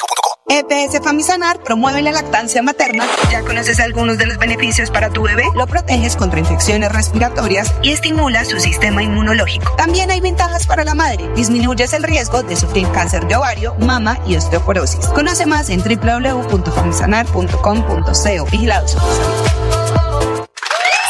EPS 0.46 1.02
Famisanar 1.02 1.58
promueve 1.62 2.02
la 2.02 2.12
lactancia 2.12 2.60
materna. 2.62 3.08
¿Ya 3.30 3.40
conoces 3.40 3.80
algunos 3.80 4.18
de 4.18 4.26
los 4.26 4.36
beneficios 4.36 4.90
para 4.90 5.08
tu 5.08 5.22
bebé? 5.22 5.44
Lo 5.54 5.66
proteges 5.66 6.16
contra 6.16 6.38
infecciones 6.38 6.92
respiratorias 6.92 7.72
y 7.82 7.92
estimula 7.92 8.44
su 8.44 8.60
sistema 8.60 9.02
inmunológico. 9.02 9.74
También 9.76 10.10
hay 10.10 10.20
ventajas 10.20 10.66
para 10.66 10.84
la 10.84 10.92
madre. 10.94 11.26
Disminuyes 11.34 11.94
el 11.94 12.02
riesgo 12.02 12.42
de 12.42 12.56
sufrir 12.56 12.86
cáncer 12.92 13.26
de 13.26 13.36
ovario, 13.36 13.74
mama 13.78 14.18
y 14.26 14.36
osteoporosis. 14.36 15.06
Conoce 15.08 15.46
más 15.46 15.70
en 15.70 15.82
www.famisanar.com.co. 15.82 18.44
Vigilados. 18.50 18.98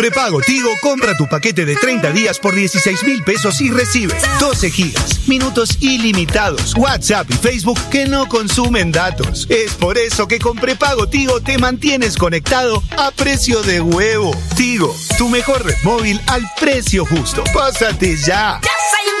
Prepago 0.00 0.40
Tigo, 0.40 0.70
compra 0.80 1.14
tu 1.14 1.28
paquete 1.28 1.66
de 1.66 1.76
30 1.76 2.12
días 2.12 2.38
por 2.38 2.54
16 2.54 3.04
mil 3.04 3.22
pesos 3.22 3.60
y 3.60 3.70
recibe 3.70 4.14
12 4.38 4.70
gigas, 4.70 5.28
minutos 5.28 5.76
ilimitados, 5.80 6.74
WhatsApp 6.74 7.30
y 7.30 7.34
Facebook 7.34 7.78
que 7.90 8.06
no 8.06 8.26
consumen 8.26 8.92
datos. 8.92 9.46
Es 9.50 9.74
por 9.74 9.98
eso 9.98 10.26
que 10.26 10.38
con 10.38 10.56
prepago 10.56 11.06
Tigo 11.06 11.42
te 11.42 11.58
mantienes 11.58 12.16
conectado 12.16 12.82
a 12.96 13.10
precio 13.10 13.60
de 13.62 13.82
huevo. 13.82 14.34
Tigo, 14.56 14.96
tu 15.18 15.28
mejor 15.28 15.66
red 15.66 15.76
móvil 15.82 16.18
al 16.28 16.50
precio 16.58 17.04
justo. 17.04 17.44
Pásate 17.52 18.16
ya. 18.16 18.58
Válido 18.62 19.19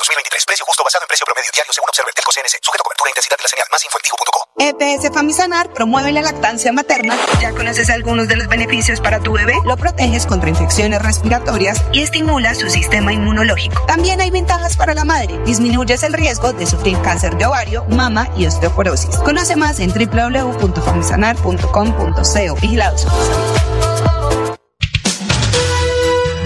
2023. 0.00 0.46
Precio 0.46 0.64
justo 0.64 0.82
basado 0.82 1.04
en 1.04 1.08
precio 1.08 1.26
promedio 1.26 1.50
diario 1.52 1.70
según 1.72 1.88
Observer 1.90 2.14
Telco 2.14 2.32
CNC. 2.32 2.56
Sujeto 2.64 2.80
a 2.80 2.84
cobertura 2.84 3.08
e 3.08 3.10
intensidad 3.12 3.36
de 3.36 3.42
la 3.44 3.50
señal. 3.52 3.66
Más 3.70 3.84
info 3.84 3.98
en 3.98 4.02
tigo.co. 4.08 4.40
EPS 4.56 5.12
Famisanar 5.12 5.70
promueve 5.72 6.12
la 6.12 6.22
lactancia 6.22 6.72
materna. 6.72 7.18
¿Ya 7.40 7.50
conoces 7.52 7.90
algunos 7.90 8.28
de 8.28 8.36
los 8.36 8.46
beneficios 8.48 9.00
para 9.00 9.20
tu 9.20 9.32
bebé? 9.32 9.54
Lo 9.64 9.76
proteges 9.76 10.24
contra 10.26 10.48
infecciones 10.48 11.02
respiratorias 11.02 11.82
y 11.92 12.02
estimula 12.02 12.54
su 12.54 12.70
sistema 12.70 13.12
inmunológico. 13.12 13.84
También 13.86 14.20
hay 14.20 14.30
ventajas 14.30 14.76
para 14.76 14.94
la 14.94 15.04
madre. 15.04 15.38
Disminuyes 15.44 16.02
el 16.02 16.14
riesgo 16.14 16.54
de 16.54 16.66
sufrir 16.66 17.00
cáncer 17.02 17.36
de 17.36 17.44
ovario, 17.46 17.84
mama 17.84 18.28
y 18.36 18.46
osteoporosis. 18.46 19.16
Conoce 19.18 19.54
más 19.56 19.80
en 19.80 19.92
www.famisanar.com.co. 19.92 22.54
Vigilados. 22.60 23.06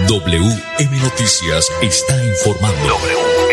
WM 0.08 1.02
Noticias 1.02 1.70
está 1.80 2.16
informando. 2.24 3.43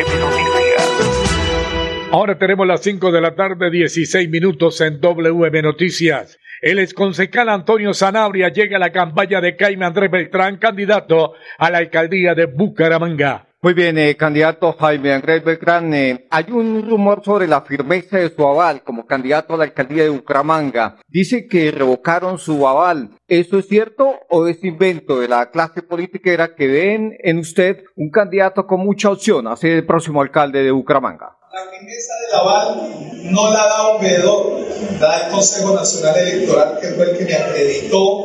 Ahora 2.12 2.38
tenemos 2.38 2.68
las 2.68 2.82
5 2.82 3.12
de 3.12 3.22
la 3.22 3.36
tarde, 3.36 3.72
16 3.72 4.30
minutos 4.30 4.82
en 4.82 5.00
WM 5.00 5.62
Noticias. 5.62 6.38
El 6.62 6.80
exconcejal 6.80 7.50
Antonio 7.50 7.94
Sanabria 7.94 8.50
llega 8.50 8.78
a 8.78 8.80
la 8.80 8.92
campaña 8.92 9.42
de 9.42 9.56
Caime 9.56 9.86
Andrés 9.86 10.12
Beltrán, 10.12 10.58
candidato 10.58 11.34
a 11.58 11.72
la 11.72 11.80
alcaldía 11.80 12.36
de 12.36 12.46
Bucaramanga. 12.46 13.51
Muy 13.64 13.76
bien, 13.76 13.96
eh, 14.00 14.18
candidato 14.18 14.74
Jaime 14.74 15.14
Andrés 15.14 15.44
Beltrán, 15.44 15.94
eh, 15.94 16.26
hay 16.32 16.46
un 16.50 16.82
rumor 16.90 17.22
sobre 17.24 17.48
la 17.48 17.62
firmeza 17.62 18.18
de 18.18 18.34
su 18.34 18.44
aval 18.44 18.82
como 18.84 19.06
candidato 19.06 19.54
a 19.54 19.58
la 19.58 19.66
alcaldía 19.66 20.02
de 20.02 20.10
Bucaramanga. 20.10 20.98
Dice 21.08 21.48
que 21.48 21.70
revocaron 21.70 22.40
su 22.40 22.68
aval. 22.68 23.12
¿Eso 23.28 23.60
es 23.60 23.68
cierto 23.68 24.16
o 24.32 24.48
es 24.48 24.64
invento 24.64 25.20
de 25.20 25.28
la 25.28 25.52
clase 25.52 25.84
politiquera 25.84 26.56
que 26.56 26.66
ven 26.66 27.16
en 27.22 27.38
usted 27.38 27.84
un 27.96 28.10
candidato 28.10 28.66
con 28.66 28.80
mucha 28.80 29.12
opción 29.12 29.46
a 29.46 29.56
ser 29.56 29.74
el 29.74 29.86
próximo 29.86 30.24
alcalde 30.24 30.64
de 30.64 30.72
Bucaramanga? 30.72 31.38
La 31.54 31.62
firmeza 31.70 32.14
del 32.26 32.40
aval 32.40 33.32
no 33.32 33.52
la 33.52 33.64
da 33.68 33.96
un 33.96 34.02
veedor, 34.02 34.60
la 35.00 35.08
da 35.08 35.26
el 35.28 35.32
Consejo 35.34 35.76
Nacional 35.76 36.18
Electoral, 36.18 36.80
que 36.82 36.88
fue 36.88 37.12
el 37.12 37.18
que 37.20 37.26
me 37.26 37.36
acreditó 37.36 38.24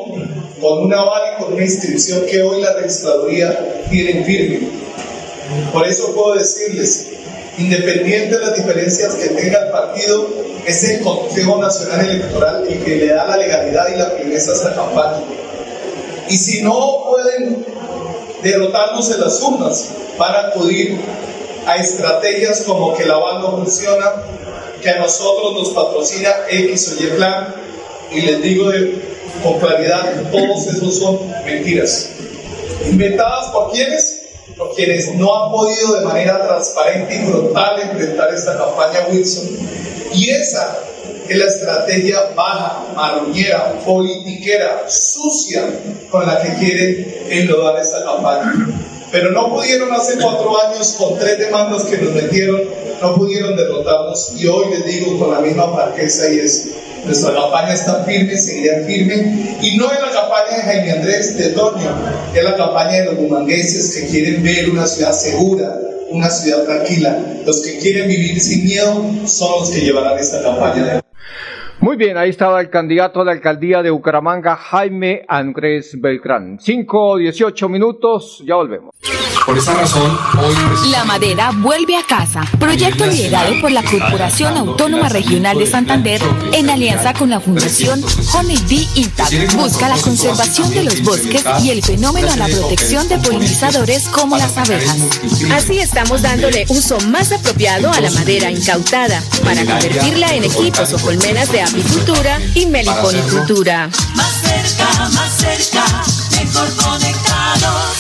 con 0.62 0.79
un 0.87 0.94
aval 0.94 1.35
y 1.35 1.42
con 1.42 1.53
una 1.53 1.62
inscripción 1.62 2.25
que 2.25 2.42
hoy 2.42 2.62
la 2.62 2.72
registraduría 2.72 3.85
tiene 3.90 4.25
firme. 4.25 4.87
Por 5.73 5.87
eso 5.87 6.15
puedo 6.15 6.35
decirles, 6.35 7.09
independiente 7.59 8.39
de 8.39 8.47
las 8.47 8.57
diferencias 8.57 9.15
que 9.15 9.29
tenga 9.29 9.67
el 9.67 9.71
partido, 9.71 10.29
es 10.67 10.85
el 10.85 11.01
Consejo 11.03 11.59
Nacional 11.59 12.09
Electoral 12.09 12.67
el 12.69 12.83
que 12.83 12.97
le 12.97 13.07
da 13.09 13.27
la 13.27 13.37
legalidad 13.37 13.87
y 13.95 13.99
la 13.99 14.11
firmeza 14.11 14.51
a 14.51 14.55
esta 14.55 14.75
campaña. 14.75 15.23
Y 16.29 16.37
si 16.37 16.63
no 16.63 17.05
pueden 17.09 17.65
derrotarnos 18.43 19.11
en 19.11 19.21
las 19.21 19.41
urnas, 19.41 19.91
van 20.19 20.35
a 20.35 20.49
acudir 20.49 20.99
a 21.67 21.77
estrategias 21.77 22.63
como 22.63 22.95
que 22.97 23.05
la 23.05 23.17
banda 23.17 23.51
funciona, 23.51 24.13
que 24.83 24.91
a 24.91 24.99
nosotros 24.99 25.55
nos 25.55 25.71
patrocina 25.71 26.31
X 26.51 26.93
o 26.93 27.03
Y 27.03 27.07
plan, 27.17 27.55
y 28.11 28.21
les 28.23 28.43
digo 28.43 28.71
con 29.43 29.59
claridad, 29.59 30.31
todos 30.31 30.67
esos 30.67 30.99
son 30.99 31.29
mentiras. 31.45 32.11
¿Inventadas 32.89 33.51
por 33.51 33.73
quiénes? 33.73 34.16
Quienes 34.75 35.14
no 35.14 35.45
han 35.45 35.53
podido 35.53 35.99
de 35.99 36.05
manera 36.05 36.47
transparente 36.47 37.14
y 37.14 37.27
frontal 37.27 37.81
enfrentar 37.81 38.33
esta 38.33 38.57
campaña 38.57 39.07
Wilson. 39.11 39.49
Y 40.14 40.31
esa 40.31 40.79
es 41.29 41.37
la 41.37 41.45
estrategia 41.45 42.19
baja, 42.35 42.87
marruñera, 42.95 43.79
politiquera, 43.85 44.85
sucia, 44.88 45.69
con 46.11 46.27
la 46.27 46.40
que 46.40 46.55
quieren 46.55 47.27
enlodar 47.31 47.81
esta 47.81 48.05
campaña 48.05 48.66
pero 49.11 49.31
no 49.31 49.49
pudieron 49.49 49.92
hace 49.92 50.19
cuatro 50.19 50.55
años 50.62 50.97
con 50.99 51.19
tres 51.19 51.38
demandas 51.38 51.85
que 51.85 51.99
nos 51.99 52.12
metieron, 52.12 52.62
no 53.01 53.14
pudieron 53.14 53.57
derrotarnos 53.57 54.33
y 54.37 54.47
hoy 54.47 54.66
les 54.71 54.85
digo 54.85 55.19
con 55.19 55.33
la 55.33 55.40
misma 55.40 55.73
franqueza 55.75 56.33
y 56.33 56.40
es, 56.40 56.71
nuestra 57.05 57.35
campaña 57.35 57.75
está 57.75 58.05
firme, 58.05 58.37
seguirá 58.37 58.85
firme 58.85 59.59
y 59.61 59.77
no 59.77 59.91
es 59.91 60.01
la 60.01 60.11
campaña 60.11 60.57
de 60.57 60.63
Jaime 60.63 60.93
Andrés 60.93 61.37
de 61.37 61.51
Toño, 61.51 61.91
es 62.35 62.45
la 62.45 62.57
campaña 62.57 62.93
de 62.93 63.05
los 63.07 63.17
bumangueses 63.17 63.95
que 63.95 64.07
quieren 64.09 64.43
ver 64.43 64.71
una 64.71 64.87
ciudad 64.87 65.13
segura, 65.13 65.79
una 66.11 66.31
ciudad 66.31 66.65
tranquila. 66.65 67.19
Los 67.45 67.63
que 67.63 67.79
quieren 67.79 68.09
vivir 68.09 68.41
sin 68.41 68.65
miedo 68.65 69.05
son 69.27 69.61
los 69.61 69.71
que 69.71 69.81
llevarán 69.81 70.19
esta 70.19 70.43
campaña. 70.43 71.01
Muy 71.87 71.96
bien, 71.96 72.16
ahí 72.16 72.31
estaba 72.31 72.61
el 72.61 72.68
candidato 72.68 73.20
a 73.20 73.25
la 73.25 73.31
alcaldía 73.31 73.81
de 73.81 73.90
Bucaramanga, 73.90 74.57
Jaime 74.57 75.22
Andrés 75.29 75.94
Beltrán. 76.01 76.59
5, 76.61 77.18
18 77.18 77.68
minutos, 77.68 78.42
ya 78.44 78.57
volvemos. 78.57 78.92
Por 79.46 79.57
esa 79.57 79.75
razón, 79.75 80.18
hoy... 80.42 80.90
La 80.90 81.05
Madera 81.05 81.53
vuelve 81.55 81.96
a 81.96 82.03
casa. 82.03 82.42
Proyecto 82.59 83.07
liderado 83.07 83.53
por 83.61 83.70
la 83.70 83.85
Corporación 83.85 84.57
Autónoma 84.57 85.09
Regional 85.09 85.57
de 85.57 85.66
Santander 85.66 86.20
en 86.53 86.68
alianza 86.68 87.14
con 87.14 87.31
la 87.31 87.38
Fundación 87.38 88.03
Honeybee 88.35 88.88
Impact. 88.96 89.55
Busca 89.55 89.88
la 89.88 89.99
conservación 89.99 90.70
de 90.70 90.83
los 90.83 91.01
bosques 91.05 91.44
y 91.62 91.70
el 91.70 91.81
fenómeno 91.85 92.29
a 92.33 92.37
la 92.37 92.46
protección 92.46 93.09
de 93.09 93.18
polinizadores 93.18 94.09
como 94.09 94.37
las 94.37 94.59
abejas. 94.59 95.20
Así 95.53 95.79
estamos 95.79 96.22
dándole 96.22 96.64
uso 96.68 96.99
más 97.09 97.31
apropiado 97.31 97.92
a 97.92 98.01
la 98.01 98.11
madera 98.11 98.51
incautada 98.51 99.22
para 99.44 99.64
convertirla 99.64 100.35
en 100.35 100.42
equipos 100.42 100.92
o 100.92 100.99
colmenas 100.99 101.53
de 101.53 101.61
apicultura 101.77 102.41
y 102.55 102.65
meliponicultura. 102.67 103.91
Más 104.15 104.41
cerca, 104.41 104.87
más 105.11 105.37
cerca, 105.37 105.85
mejor 106.31 106.69
conectados. 106.77 107.97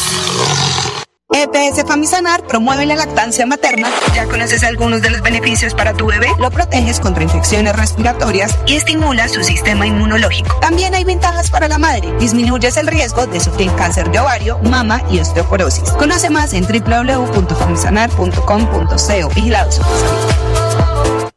EPS 1.30 1.84
Famisanar 1.86 2.46
promueve 2.46 2.86
la 2.86 2.96
lactancia 2.96 3.44
materna. 3.44 3.90
¿Ya 4.14 4.24
conoces 4.24 4.64
algunos 4.64 5.02
de 5.02 5.10
los 5.10 5.20
beneficios 5.20 5.74
para 5.74 5.92
tu 5.92 6.06
bebé? 6.06 6.28
Lo 6.38 6.50
proteges 6.50 7.00
contra 7.00 7.22
infecciones 7.22 7.76
respiratorias 7.76 8.56
y 8.66 8.76
estimula 8.76 9.28
su 9.28 9.44
sistema 9.44 9.86
inmunológico. 9.86 10.58
También 10.60 10.94
hay 10.94 11.04
ventajas 11.04 11.50
para 11.50 11.68
la 11.68 11.76
madre. 11.76 12.14
Disminuyes 12.18 12.78
el 12.78 12.86
riesgo 12.86 13.26
de 13.26 13.40
sufrir 13.40 13.70
cáncer 13.74 14.10
de 14.10 14.20
ovario, 14.20 14.58
mama 14.60 15.02
y 15.10 15.20
osteoporosis. 15.20 15.90
Conoce 15.90 16.30
más 16.30 16.54
en 16.54 16.64
www.famisanar.com.co. 16.64 19.28
Vigilados. 19.34 19.82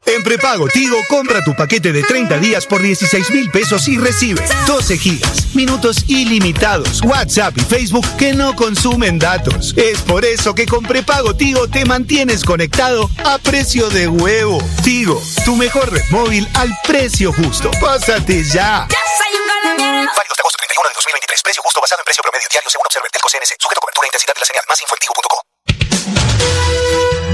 En 0.10 0.24
prepago 0.24 0.68
Tigo, 0.68 0.98
compra 1.08 1.44
tu 1.44 1.56
paquete 1.56 1.92
de 1.94 2.02
30 2.02 2.40
días 2.40 2.66
por 2.66 2.82
16 2.82 3.30
mil 3.30 3.52
pesos 3.52 3.88
y 3.88 3.96
recibe 4.00 4.42
12 4.66 4.98
gigas, 4.98 5.54
minutos 5.54 6.04
ilimitados, 6.08 7.04
WhatsApp 7.04 7.56
y 7.56 7.62
Facebook 7.62 8.08
que 8.18 8.34
no 8.34 8.56
consumen 8.56 9.20
datos. 9.20 9.76
Es 9.78 10.02
por 10.02 10.26
eso 10.26 10.56
que 10.56 10.66
con 10.66 10.84
prepago 10.84 11.36
Tigo 11.36 11.68
te 11.68 11.86
mantienes 11.86 12.44
conectado 12.44 13.08
a 13.24 13.38
precio 13.38 13.88
de 13.90 14.08
huevo. 14.08 14.60
Tigo, 14.84 15.22
tu 15.46 15.56
mejor 15.56 15.92
red 15.92 16.04
móvil 16.10 16.48
al 16.56 16.76
precio 16.88 17.32
justo. 17.32 17.70
Pásate 17.80 18.44
ya. 18.44 18.88
Válido 18.90 19.86
hasta 20.10 20.42
agosto 20.42 20.58
31 20.58 20.90
de 20.90 20.96
2023. 20.96 21.44
Precio 21.44 21.62
justo 21.62 21.82
basado 21.82 22.02
en 22.02 22.06
precio 22.06 22.24
promedio 22.24 22.48
diario 22.50 22.70
según 22.72 22.86
Observer 22.88 23.12
Telco 23.12 23.30
CNC. 23.30 23.62
Sujeto 23.62 23.82
cobertura 23.82 24.06
e 24.06 24.10
intensidad 24.10 24.34
de 24.34 24.42
la 24.42 24.48
señal. 24.50 24.64
Más 24.68 24.82
info 24.82 24.96
en 24.96 25.02
tigo.co. 25.06 25.38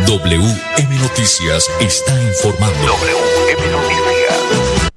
WM 0.05 0.94
Noticias 1.05 1.69
está 1.79 2.19
informando. 2.19 2.87
WM 2.87 3.71
Noticias. 3.71 4.89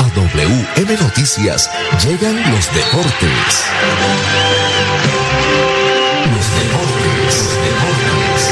A 0.00 0.08
WM 0.16 0.96
Noticias 1.00 1.70
llegan 2.04 2.36
los 2.50 2.74
deportes. 2.74 3.70
Los 6.26 6.46
deportes, 6.58 7.34
deportes. 7.62 8.42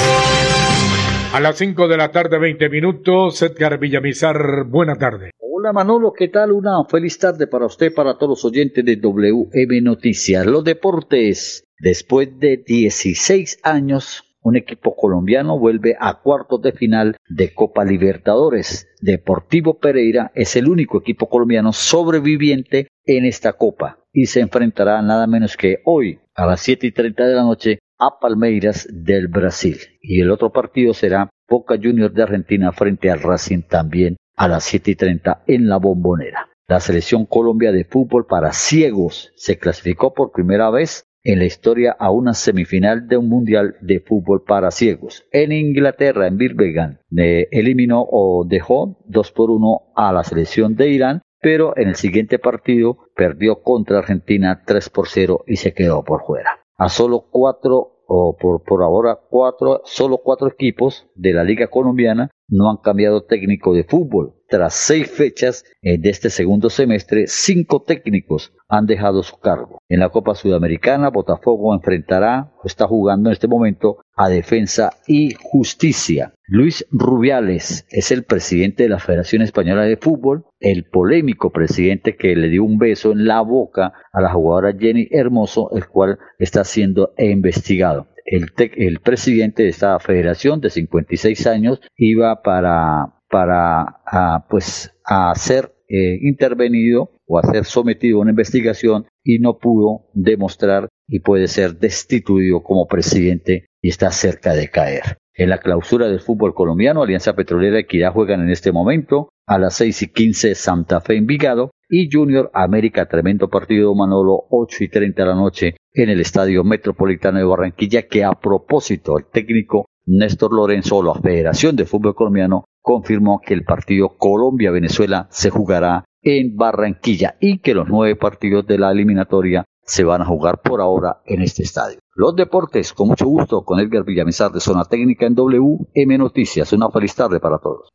A 1.32 1.40
las 1.40 1.58
5 1.58 1.88
de 1.88 1.96
la 1.96 2.12
tarde, 2.12 2.38
20 2.38 2.68
minutos, 2.68 3.42
Edgar 3.42 3.78
Villamizar, 3.78 4.62
buena 4.64 4.94
tarde. 4.94 5.32
Hola 5.60 5.74
Manolo, 5.74 6.14
¿qué 6.14 6.28
tal? 6.28 6.52
Una 6.52 6.82
feliz 6.88 7.18
tarde 7.18 7.46
para 7.46 7.66
usted, 7.66 7.92
para 7.92 8.14
todos 8.14 8.30
los 8.30 8.44
oyentes 8.46 8.82
de 8.82 8.96
WM 8.96 9.82
Noticias. 9.82 10.46
Los 10.46 10.64
deportes, 10.64 11.64
después 11.78 12.30
de 12.38 12.64
16 12.66 13.60
años, 13.62 14.24
un 14.40 14.56
equipo 14.56 14.96
colombiano 14.96 15.58
vuelve 15.58 15.96
a 16.00 16.22
cuartos 16.22 16.62
de 16.62 16.72
final 16.72 17.16
de 17.28 17.52
Copa 17.52 17.84
Libertadores. 17.84 18.88
Deportivo 19.02 19.78
Pereira 19.78 20.32
es 20.34 20.56
el 20.56 20.66
único 20.66 20.96
equipo 20.96 21.28
colombiano 21.28 21.74
sobreviviente 21.74 22.88
en 23.04 23.26
esta 23.26 23.52
copa 23.52 23.98
y 24.14 24.24
se 24.24 24.40
enfrentará 24.40 25.02
nada 25.02 25.26
menos 25.26 25.58
que 25.58 25.82
hoy 25.84 26.20
a 26.34 26.46
las 26.46 26.62
7 26.62 26.86
y 26.86 26.92
30 26.92 27.26
de 27.26 27.34
la 27.34 27.42
noche 27.42 27.80
a 27.98 28.18
Palmeiras 28.18 28.88
del 28.90 29.28
Brasil. 29.28 29.76
Y 30.00 30.22
el 30.22 30.30
otro 30.30 30.52
partido 30.52 30.94
será 30.94 31.28
Boca 31.46 31.76
Juniors 31.76 32.14
de 32.14 32.22
Argentina 32.22 32.72
frente 32.72 33.10
al 33.10 33.20
Racing 33.20 33.60
también 33.68 34.16
a 34.40 34.48
las 34.48 34.64
7 34.64 34.92
y 34.92 34.94
30 34.94 35.42
en 35.48 35.68
la 35.68 35.76
bombonera. 35.76 36.48
La 36.66 36.80
selección 36.80 37.26
Colombia 37.26 37.72
de 37.72 37.84
fútbol 37.84 38.24
para 38.24 38.54
ciegos 38.54 39.34
se 39.36 39.58
clasificó 39.58 40.14
por 40.14 40.32
primera 40.32 40.70
vez 40.70 41.04
en 41.22 41.40
la 41.40 41.44
historia 41.44 41.94
a 41.98 42.10
una 42.10 42.32
semifinal 42.32 43.06
de 43.06 43.18
un 43.18 43.28
mundial 43.28 43.76
de 43.82 44.00
fútbol 44.00 44.42
para 44.44 44.70
ciegos. 44.70 45.26
En 45.30 45.52
Inglaterra, 45.52 46.26
en 46.26 46.38
Birmingham, 46.38 46.96
eliminó 47.10 48.06
o 48.10 48.46
dejó 48.48 48.96
2 49.08 49.32
por 49.32 49.50
1 49.50 49.92
a 49.94 50.10
la 50.10 50.24
selección 50.24 50.74
de 50.74 50.88
Irán, 50.88 51.20
pero 51.42 51.76
en 51.76 51.88
el 51.88 51.96
siguiente 51.96 52.38
partido 52.38 52.96
perdió 53.14 53.60
contra 53.60 53.98
Argentina 53.98 54.62
3 54.64 54.88
por 54.88 55.06
0 55.06 55.44
y 55.46 55.56
se 55.56 55.74
quedó 55.74 56.02
por 56.02 56.24
fuera. 56.24 56.60
A 56.78 56.88
solo 56.88 57.26
cuatro 57.30 58.04
o 58.06 58.38
por, 58.40 58.62
por 58.62 58.82
ahora 58.82 59.18
cuatro, 59.28 59.82
solo 59.84 60.16
cuatro 60.24 60.48
equipos 60.48 61.10
de 61.14 61.34
la 61.34 61.44
Liga 61.44 61.66
Colombiana 61.66 62.30
no 62.50 62.68
han 62.68 62.78
cambiado 62.78 63.22
técnico 63.22 63.72
de 63.72 63.84
fútbol. 63.84 64.34
Tras 64.48 64.74
seis 64.74 65.08
fechas 65.08 65.64
eh, 65.80 65.96
de 65.96 66.10
este 66.10 66.28
segundo 66.28 66.70
semestre, 66.70 67.26
cinco 67.28 67.82
técnicos 67.82 68.52
han 68.68 68.86
dejado 68.86 69.22
su 69.22 69.38
cargo. 69.38 69.78
En 69.88 70.00
la 70.00 70.08
Copa 70.08 70.34
Sudamericana, 70.34 71.10
Botafogo 71.10 71.72
enfrentará, 71.72 72.52
o 72.62 72.66
está 72.66 72.88
jugando 72.88 73.28
en 73.28 73.34
este 73.34 73.46
momento, 73.46 73.98
a 74.16 74.28
Defensa 74.28 74.90
y 75.06 75.34
Justicia. 75.34 76.34
Luis 76.48 76.84
Rubiales 76.90 77.86
es 77.90 78.10
el 78.10 78.24
presidente 78.24 78.82
de 78.82 78.88
la 78.88 78.98
Federación 78.98 79.42
Española 79.42 79.82
de 79.82 79.96
Fútbol, 79.96 80.44
el 80.58 80.84
polémico 80.84 81.50
presidente 81.50 82.16
que 82.16 82.34
le 82.34 82.48
dio 82.48 82.64
un 82.64 82.78
beso 82.78 83.12
en 83.12 83.26
la 83.26 83.40
boca 83.42 83.92
a 84.12 84.20
la 84.20 84.32
jugadora 84.32 84.76
Jenny 84.76 85.06
Hermoso, 85.12 85.70
el 85.76 85.86
cual 85.86 86.18
está 86.40 86.64
siendo 86.64 87.14
investigado 87.18 88.08
el, 88.30 88.52
el, 88.76 89.00
presidente 89.00 89.64
de 89.64 89.70
esta 89.70 89.98
federación 89.98 90.60
de 90.60 90.70
56 90.70 91.46
años 91.48 91.80
iba 91.96 92.42
para, 92.42 93.16
para 93.28 94.00
a, 94.06 94.46
pues, 94.48 94.92
a 95.04 95.34
ser 95.34 95.74
eh, 95.88 96.18
intervenido 96.22 97.10
o 97.26 97.38
a 97.38 97.42
ser 97.42 97.64
sometido 97.64 98.18
a 98.18 98.20
una 98.22 98.30
investigación 98.30 99.06
y 99.24 99.40
no 99.40 99.58
pudo 99.58 100.10
demostrar 100.14 100.88
y 101.08 101.20
puede 101.20 101.48
ser 101.48 101.78
destituido 101.78 102.62
como 102.62 102.86
presidente 102.86 103.66
y 103.82 103.88
está 103.88 104.12
cerca 104.12 104.54
de 104.54 104.68
caer. 104.68 105.18
En 105.40 105.48
la 105.48 105.56
clausura 105.56 106.06
del 106.06 106.20
fútbol 106.20 106.52
colombiano, 106.52 107.02
Alianza 107.02 107.32
Petrolera 107.32 107.78
y 107.78 107.84
Equidad 107.84 108.12
juegan 108.12 108.42
en 108.42 108.50
este 108.50 108.72
momento 108.72 109.30
a 109.46 109.58
las 109.58 109.74
6 109.76 110.02
y 110.02 110.12
15 110.12 110.54
Santa 110.54 111.00
Fe 111.00 111.16
Envigado 111.16 111.70
y 111.88 112.10
Junior 112.12 112.50
América, 112.52 113.06
tremendo 113.06 113.48
partido 113.48 113.94
Manolo, 113.94 114.38
8 114.50 114.84
y 114.84 114.88
30 114.90 115.22
de 115.22 115.26
la 115.26 115.34
noche 115.34 115.76
en 115.94 116.10
el 116.10 116.20
Estadio 116.20 116.62
Metropolitano 116.62 117.38
de 117.38 117.46
Barranquilla, 117.46 118.02
que 118.02 118.22
a 118.22 118.32
propósito 118.32 119.16
el 119.16 119.30
técnico 119.32 119.86
Néstor 120.04 120.52
Lorenzo, 120.52 121.02
la 121.02 121.14
Federación 121.14 121.74
de 121.74 121.86
Fútbol 121.86 122.14
Colombiano, 122.14 122.66
confirmó 122.82 123.40
que 123.40 123.54
el 123.54 123.64
partido 123.64 124.18
Colombia-Venezuela 124.18 125.26
se 125.30 125.48
jugará 125.48 126.04
en 126.20 126.54
Barranquilla 126.54 127.36
y 127.40 127.60
que 127.60 127.72
los 127.72 127.88
nueve 127.88 128.14
partidos 128.14 128.66
de 128.66 128.76
la 128.76 128.92
eliminatoria 128.92 129.64
se 129.90 130.04
van 130.04 130.20
a 130.20 130.26
jugar 130.26 130.60
por 130.62 130.82
ahora 130.82 131.22
en 131.24 131.40
este 131.40 131.62
estadio. 131.62 131.98
Los 132.20 132.36
deportes, 132.36 132.92
con 132.92 133.08
mucho 133.08 133.24
gusto, 133.24 133.62
con 133.62 133.80
Edgar 133.80 134.04
Villamizar 134.04 134.50
de 134.50 134.60
Zona 134.60 134.84
Técnica 134.84 135.24
en 135.24 135.34
WM 135.34 136.18
Noticias. 136.18 136.70
Una 136.74 136.90
feliz 136.90 137.14
tarde 137.14 137.40
para 137.40 137.56
todos. 137.56 137.88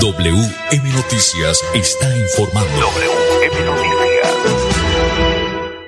WM 0.00 0.92
Noticias 0.94 1.68
está 1.74 2.06
informando. 2.16 2.70
WM 2.78 3.64
Noticias. 3.66 4.36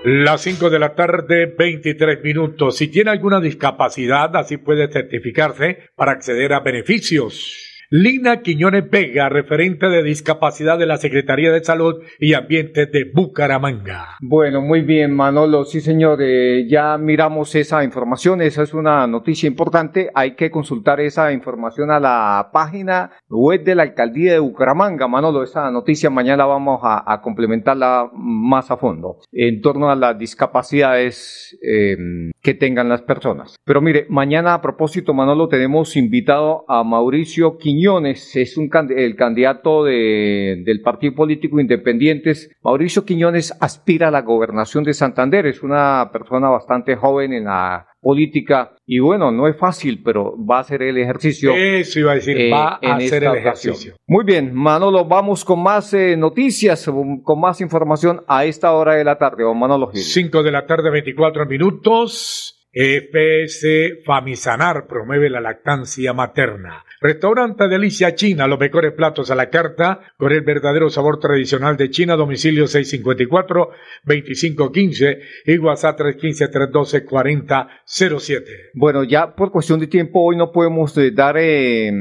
Las 0.02 0.40
5 0.40 0.68
de 0.68 0.78
la 0.80 0.96
tarde, 0.96 1.46
23 1.56 2.24
minutos. 2.24 2.76
Si 2.76 2.88
tiene 2.88 3.12
alguna 3.12 3.38
discapacidad, 3.38 4.34
así 4.34 4.56
puede 4.56 4.90
certificarse 4.90 5.78
para 5.94 6.10
acceder 6.10 6.52
a 6.54 6.58
beneficios. 6.58 7.67
Lina 7.90 8.42
Quiñones 8.42 8.90
Vega, 8.90 9.30
referente 9.30 9.88
de 9.88 10.02
discapacidad 10.02 10.78
de 10.78 10.84
la 10.84 10.98
Secretaría 10.98 11.50
de 11.50 11.64
Salud 11.64 12.02
y 12.18 12.34
Ambiente 12.34 12.84
de 12.84 13.10
Bucaramanga. 13.14 14.18
Bueno, 14.20 14.60
muy 14.60 14.82
bien, 14.82 15.16
Manolo. 15.16 15.64
Sí, 15.64 15.80
señor, 15.80 16.18
eh, 16.20 16.66
ya 16.68 16.98
miramos 16.98 17.54
esa 17.54 17.82
información. 17.82 18.42
Esa 18.42 18.62
es 18.62 18.74
una 18.74 19.06
noticia 19.06 19.46
importante. 19.46 20.10
Hay 20.14 20.34
que 20.34 20.50
consultar 20.50 21.00
esa 21.00 21.32
información 21.32 21.90
a 21.90 21.98
la 21.98 22.50
página 22.52 23.10
web 23.30 23.64
de 23.64 23.74
la 23.74 23.84
Alcaldía 23.84 24.34
de 24.34 24.38
Bucaramanga. 24.38 25.08
Manolo, 25.08 25.42
esa 25.42 25.70
noticia 25.70 26.10
mañana 26.10 26.44
vamos 26.44 26.80
a, 26.82 27.10
a 27.10 27.22
complementarla 27.22 28.10
más 28.12 28.70
a 28.70 28.76
fondo 28.76 29.20
en 29.32 29.62
torno 29.62 29.90
a 29.90 29.96
las 29.96 30.18
discapacidades 30.18 31.58
eh, 31.62 31.96
que 32.42 32.52
tengan 32.52 32.90
las 32.90 33.00
personas. 33.00 33.56
Pero 33.64 33.80
mire, 33.80 34.04
mañana 34.10 34.52
a 34.52 34.60
propósito, 34.60 35.14
Manolo, 35.14 35.48
tenemos 35.48 35.96
invitado 35.96 36.66
a 36.68 36.84
Mauricio 36.84 37.56
Quiñones 37.56 37.77
Quiñones 37.78 38.34
es 38.34 38.56
un, 38.56 38.68
el 38.96 39.14
candidato 39.14 39.84
de, 39.84 40.62
del 40.64 40.80
Partido 40.80 41.14
Político 41.14 41.60
Independientes. 41.60 42.50
Mauricio 42.60 43.04
Quiñones 43.04 43.54
aspira 43.60 44.08
a 44.08 44.10
la 44.10 44.22
gobernación 44.22 44.82
de 44.82 44.92
Santander. 44.94 45.46
Es 45.46 45.62
una 45.62 46.10
persona 46.12 46.48
bastante 46.48 46.96
joven 46.96 47.32
en 47.32 47.44
la 47.44 47.86
política 48.00 48.74
y 48.84 48.98
bueno, 48.98 49.30
no 49.30 49.46
es 49.46 49.56
fácil, 49.56 50.02
pero 50.02 50.34
va 50.44 50.56
a 50.56 50.60
hacer 50.62 50.82
el 50.82 50.98
ejercicio. 50.98 51.52
Eso 51.54 52.00
iba 52.00 52.12
a 52.12 52.14
decir, 52.16 52.36
eh, 52.36 52.50
va 52.50 52.80
a 52.82 52.98
esta 52.98 53.16
el 53.16 53.36
ejercicio. 53.36 53.94
Muy 54.08 54.24
bien, 54.24 54.52
Manolo, 54.52 55.04
vamos 55.04 55.44
con 55.44 55.62
más 55.62 55.94
eh, 55.94 56.16
noticias, 56.16 56.90
con 57.22 57.40
más 57.40 57.60
información 57.60 58.24
a 58.26 58.44
esta 58.44 58.72
hora 58.72 58.94
de 58.94 59.04
la 59.04 59.18
tarde. 59.18 59.44
O 59.44 59.54
Manolo 59.54 59.88
Gil. 59.92 60.02
5 60.02 60.42
de 60.42 60.50
la 60.50 60.66
tarde, 60.66 60.90
24 60.90 61.46
minutos. 61.46 62.57
EPS 62.72 64.04
Famisanar 64.04 64.86
promueve 64.86 65.30
la 65.30 65.40
lactancia 65.40 66.12
materna. 66.12 66.84
Restaurante 67.00 67.68
Delicia 67.68 68.14
China, 68.14 68.46
los 68.46 68.58
mejores 68.58 68.92
platos 68.92 69.30
a 69.30 69.34
la 69.34 69.48
carta, 69.50 70.00
con 70.16 70.32
el 70.32 70.40
verdadero 70.42 70.88
sabor 70.90 71.20
tradicional 71.20 71.76
de 71.76 71.90
China, 71.90 72.16
domicilio 72.16 72.64
654-2515 72.64 75.18
y 75.46 75.58
WhatsApp 75.58 76.00
315-312-4007. 76.00 78.44
Bueno, 78.74 79.04
ya 79.04 79.34
por 79.34 79.52
cuestión 79.52 79.80
de 79.80 79.86
tiempo, 79.86 80.22
hoy 80.22 80.36
no 80.36 80.50
podemos 80.50 80.96
eh, 80.98 81.12
dar 81.12 81.36
eh, 81.38 81.92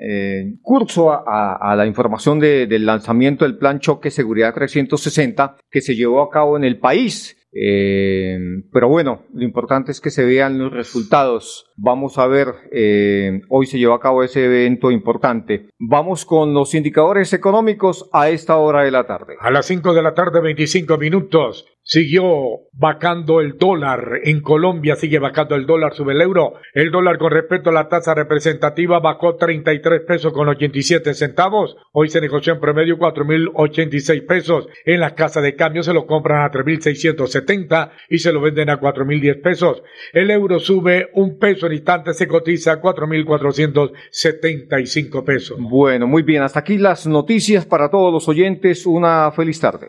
eh, 0.00 0.54
curso 0.62 1.12
a, 1.12 1.76
la 1.76 1.86
información 1.86 2.40
del 2.40 2.84
lanzamiento 2.84 3.44
del 3.44 3.56
Plan 3.56 3.78
Choque 3.78 4.10
Seguridad 4.10 4.52
360 4.52 5.58
que 5.70 5.80
se 5.80 5.94
llevó 5.94 6.22
a 6.22 6.30
cabo 6.30 6.56
en 6.56 6.64
el 6.64 6.78
país. 6.78 7.36
Eh, 7.52 8.38
pero 8.72 8.88
bueno, 8.88 9.22
lo 9.32 9.42
importante 9.44 9.90
es 9.90 10.00
que 10.00 10.10
se 10.10 10.24
vean 10.24 10.58
los 10.58 10.72
resultados. 10.72 11.70
Vamos 11.76 12.18
a 12.18 12.26
ver, 12.26 12.48
eh, 12.72 13.42
hoy 13.48 13.66
se 13.66 13.78
lleva 13.78 13.96
a 13.96 14.00
cabo 14.00 14.22
ese 14.22 14.44
evento 14.44 14.90
importante. 14.90 15.68
Vamos 15.78 16.24
con 16.24 16.54
los 16.54 16.74
indicadores 16.74 17.32
económicos 17.32 18.08
a 18.12 18.30
esta 18.30 18.56
hora 18.56 18.82
de 18.82 18.90
la 18.90 19.06
tarde. 19.06 19.34
A 19.40 19.50
las 19.50 19.66
5 19.66 19.94
de 19.94 20.02
la 20.02 20.14
tarde, 20.14 20.40
25 20.40 20.98
minutos. 20.98 21.66
Siguió 21.92 22.68
vacando 22.72 23.40
el 23.40 23.58
dólar. 23.58 24.20
En 24.22 24.42
Colombia 24.42 24.94
sigue 24.94 25.18
vacando 25.18 25.56
el 25.56 25.66
dólar, 25.66 25.92
sube 25.92 26.12
el 26.12 26.20
euro. 26.20 26.52
El 26.72 26.92
dólar 26.92 27.18
con 27.18 27.32
respecto 27.32 27.70
a 27.70 27.72
la 27.72 27.88
tasa 27.88 28.14
representativa 28.14 29.00
bajó 29.00 29.34
33 29.34 30.02
pesos 30.06 30.32
con 30.32 30.48
87 30.48 31.14
centavos. 31.14 31.74
Hoy 31.90 32.08
se 32.08 32.20
negoció 32.20 32.52
en 32.52 32.60
promedio 32.60 32.96
4.086 32.96 34.24
pesos. 34.24 34.68
En 34.84 35.00
la 35.00 35.16
casa 35.16 35.40
de 35.40 35.56
cambio 35.56 35.82
se 35.82 35.92
lo 35.92 36.06
compran 36.06 36.42
a 36.42 36.52
3.670 36.52 37.90
y 38.08 38.18
se 38.18 38.32
lo 38.32 38.40
venden 38.40 38.70
a 38.70 38.80
4.010 38.80 39.42
pesos. 39.42 39.82
El 40.12 40.30
euro 40.30 40.60
sube 40.60 41.10
un 41.14 41.40
peso 41.40 41.66
en 41.66 41.72
instante, 41.72 42.14
se 42.14 42.28
cotiza 42.28 42.74
a 42.74 42.80
4.475 42.80 45.24
pesos. 45.24 45.58
Bueno, 45.58 46.06
muy 46.06 46.22
bien. 46.22 46.44
Hasta 46.44 46.60
aquí 46.60 46.78
las 46.78 47.08
noticias 47.08 47.66
para 47.66 47.90
todos 47.90 48.12
los 48.12 48.28
oyentes. 48.28 48.86
Una 48.86 49.32
feliz 49.32 49.58
tarde. 49.58 49.88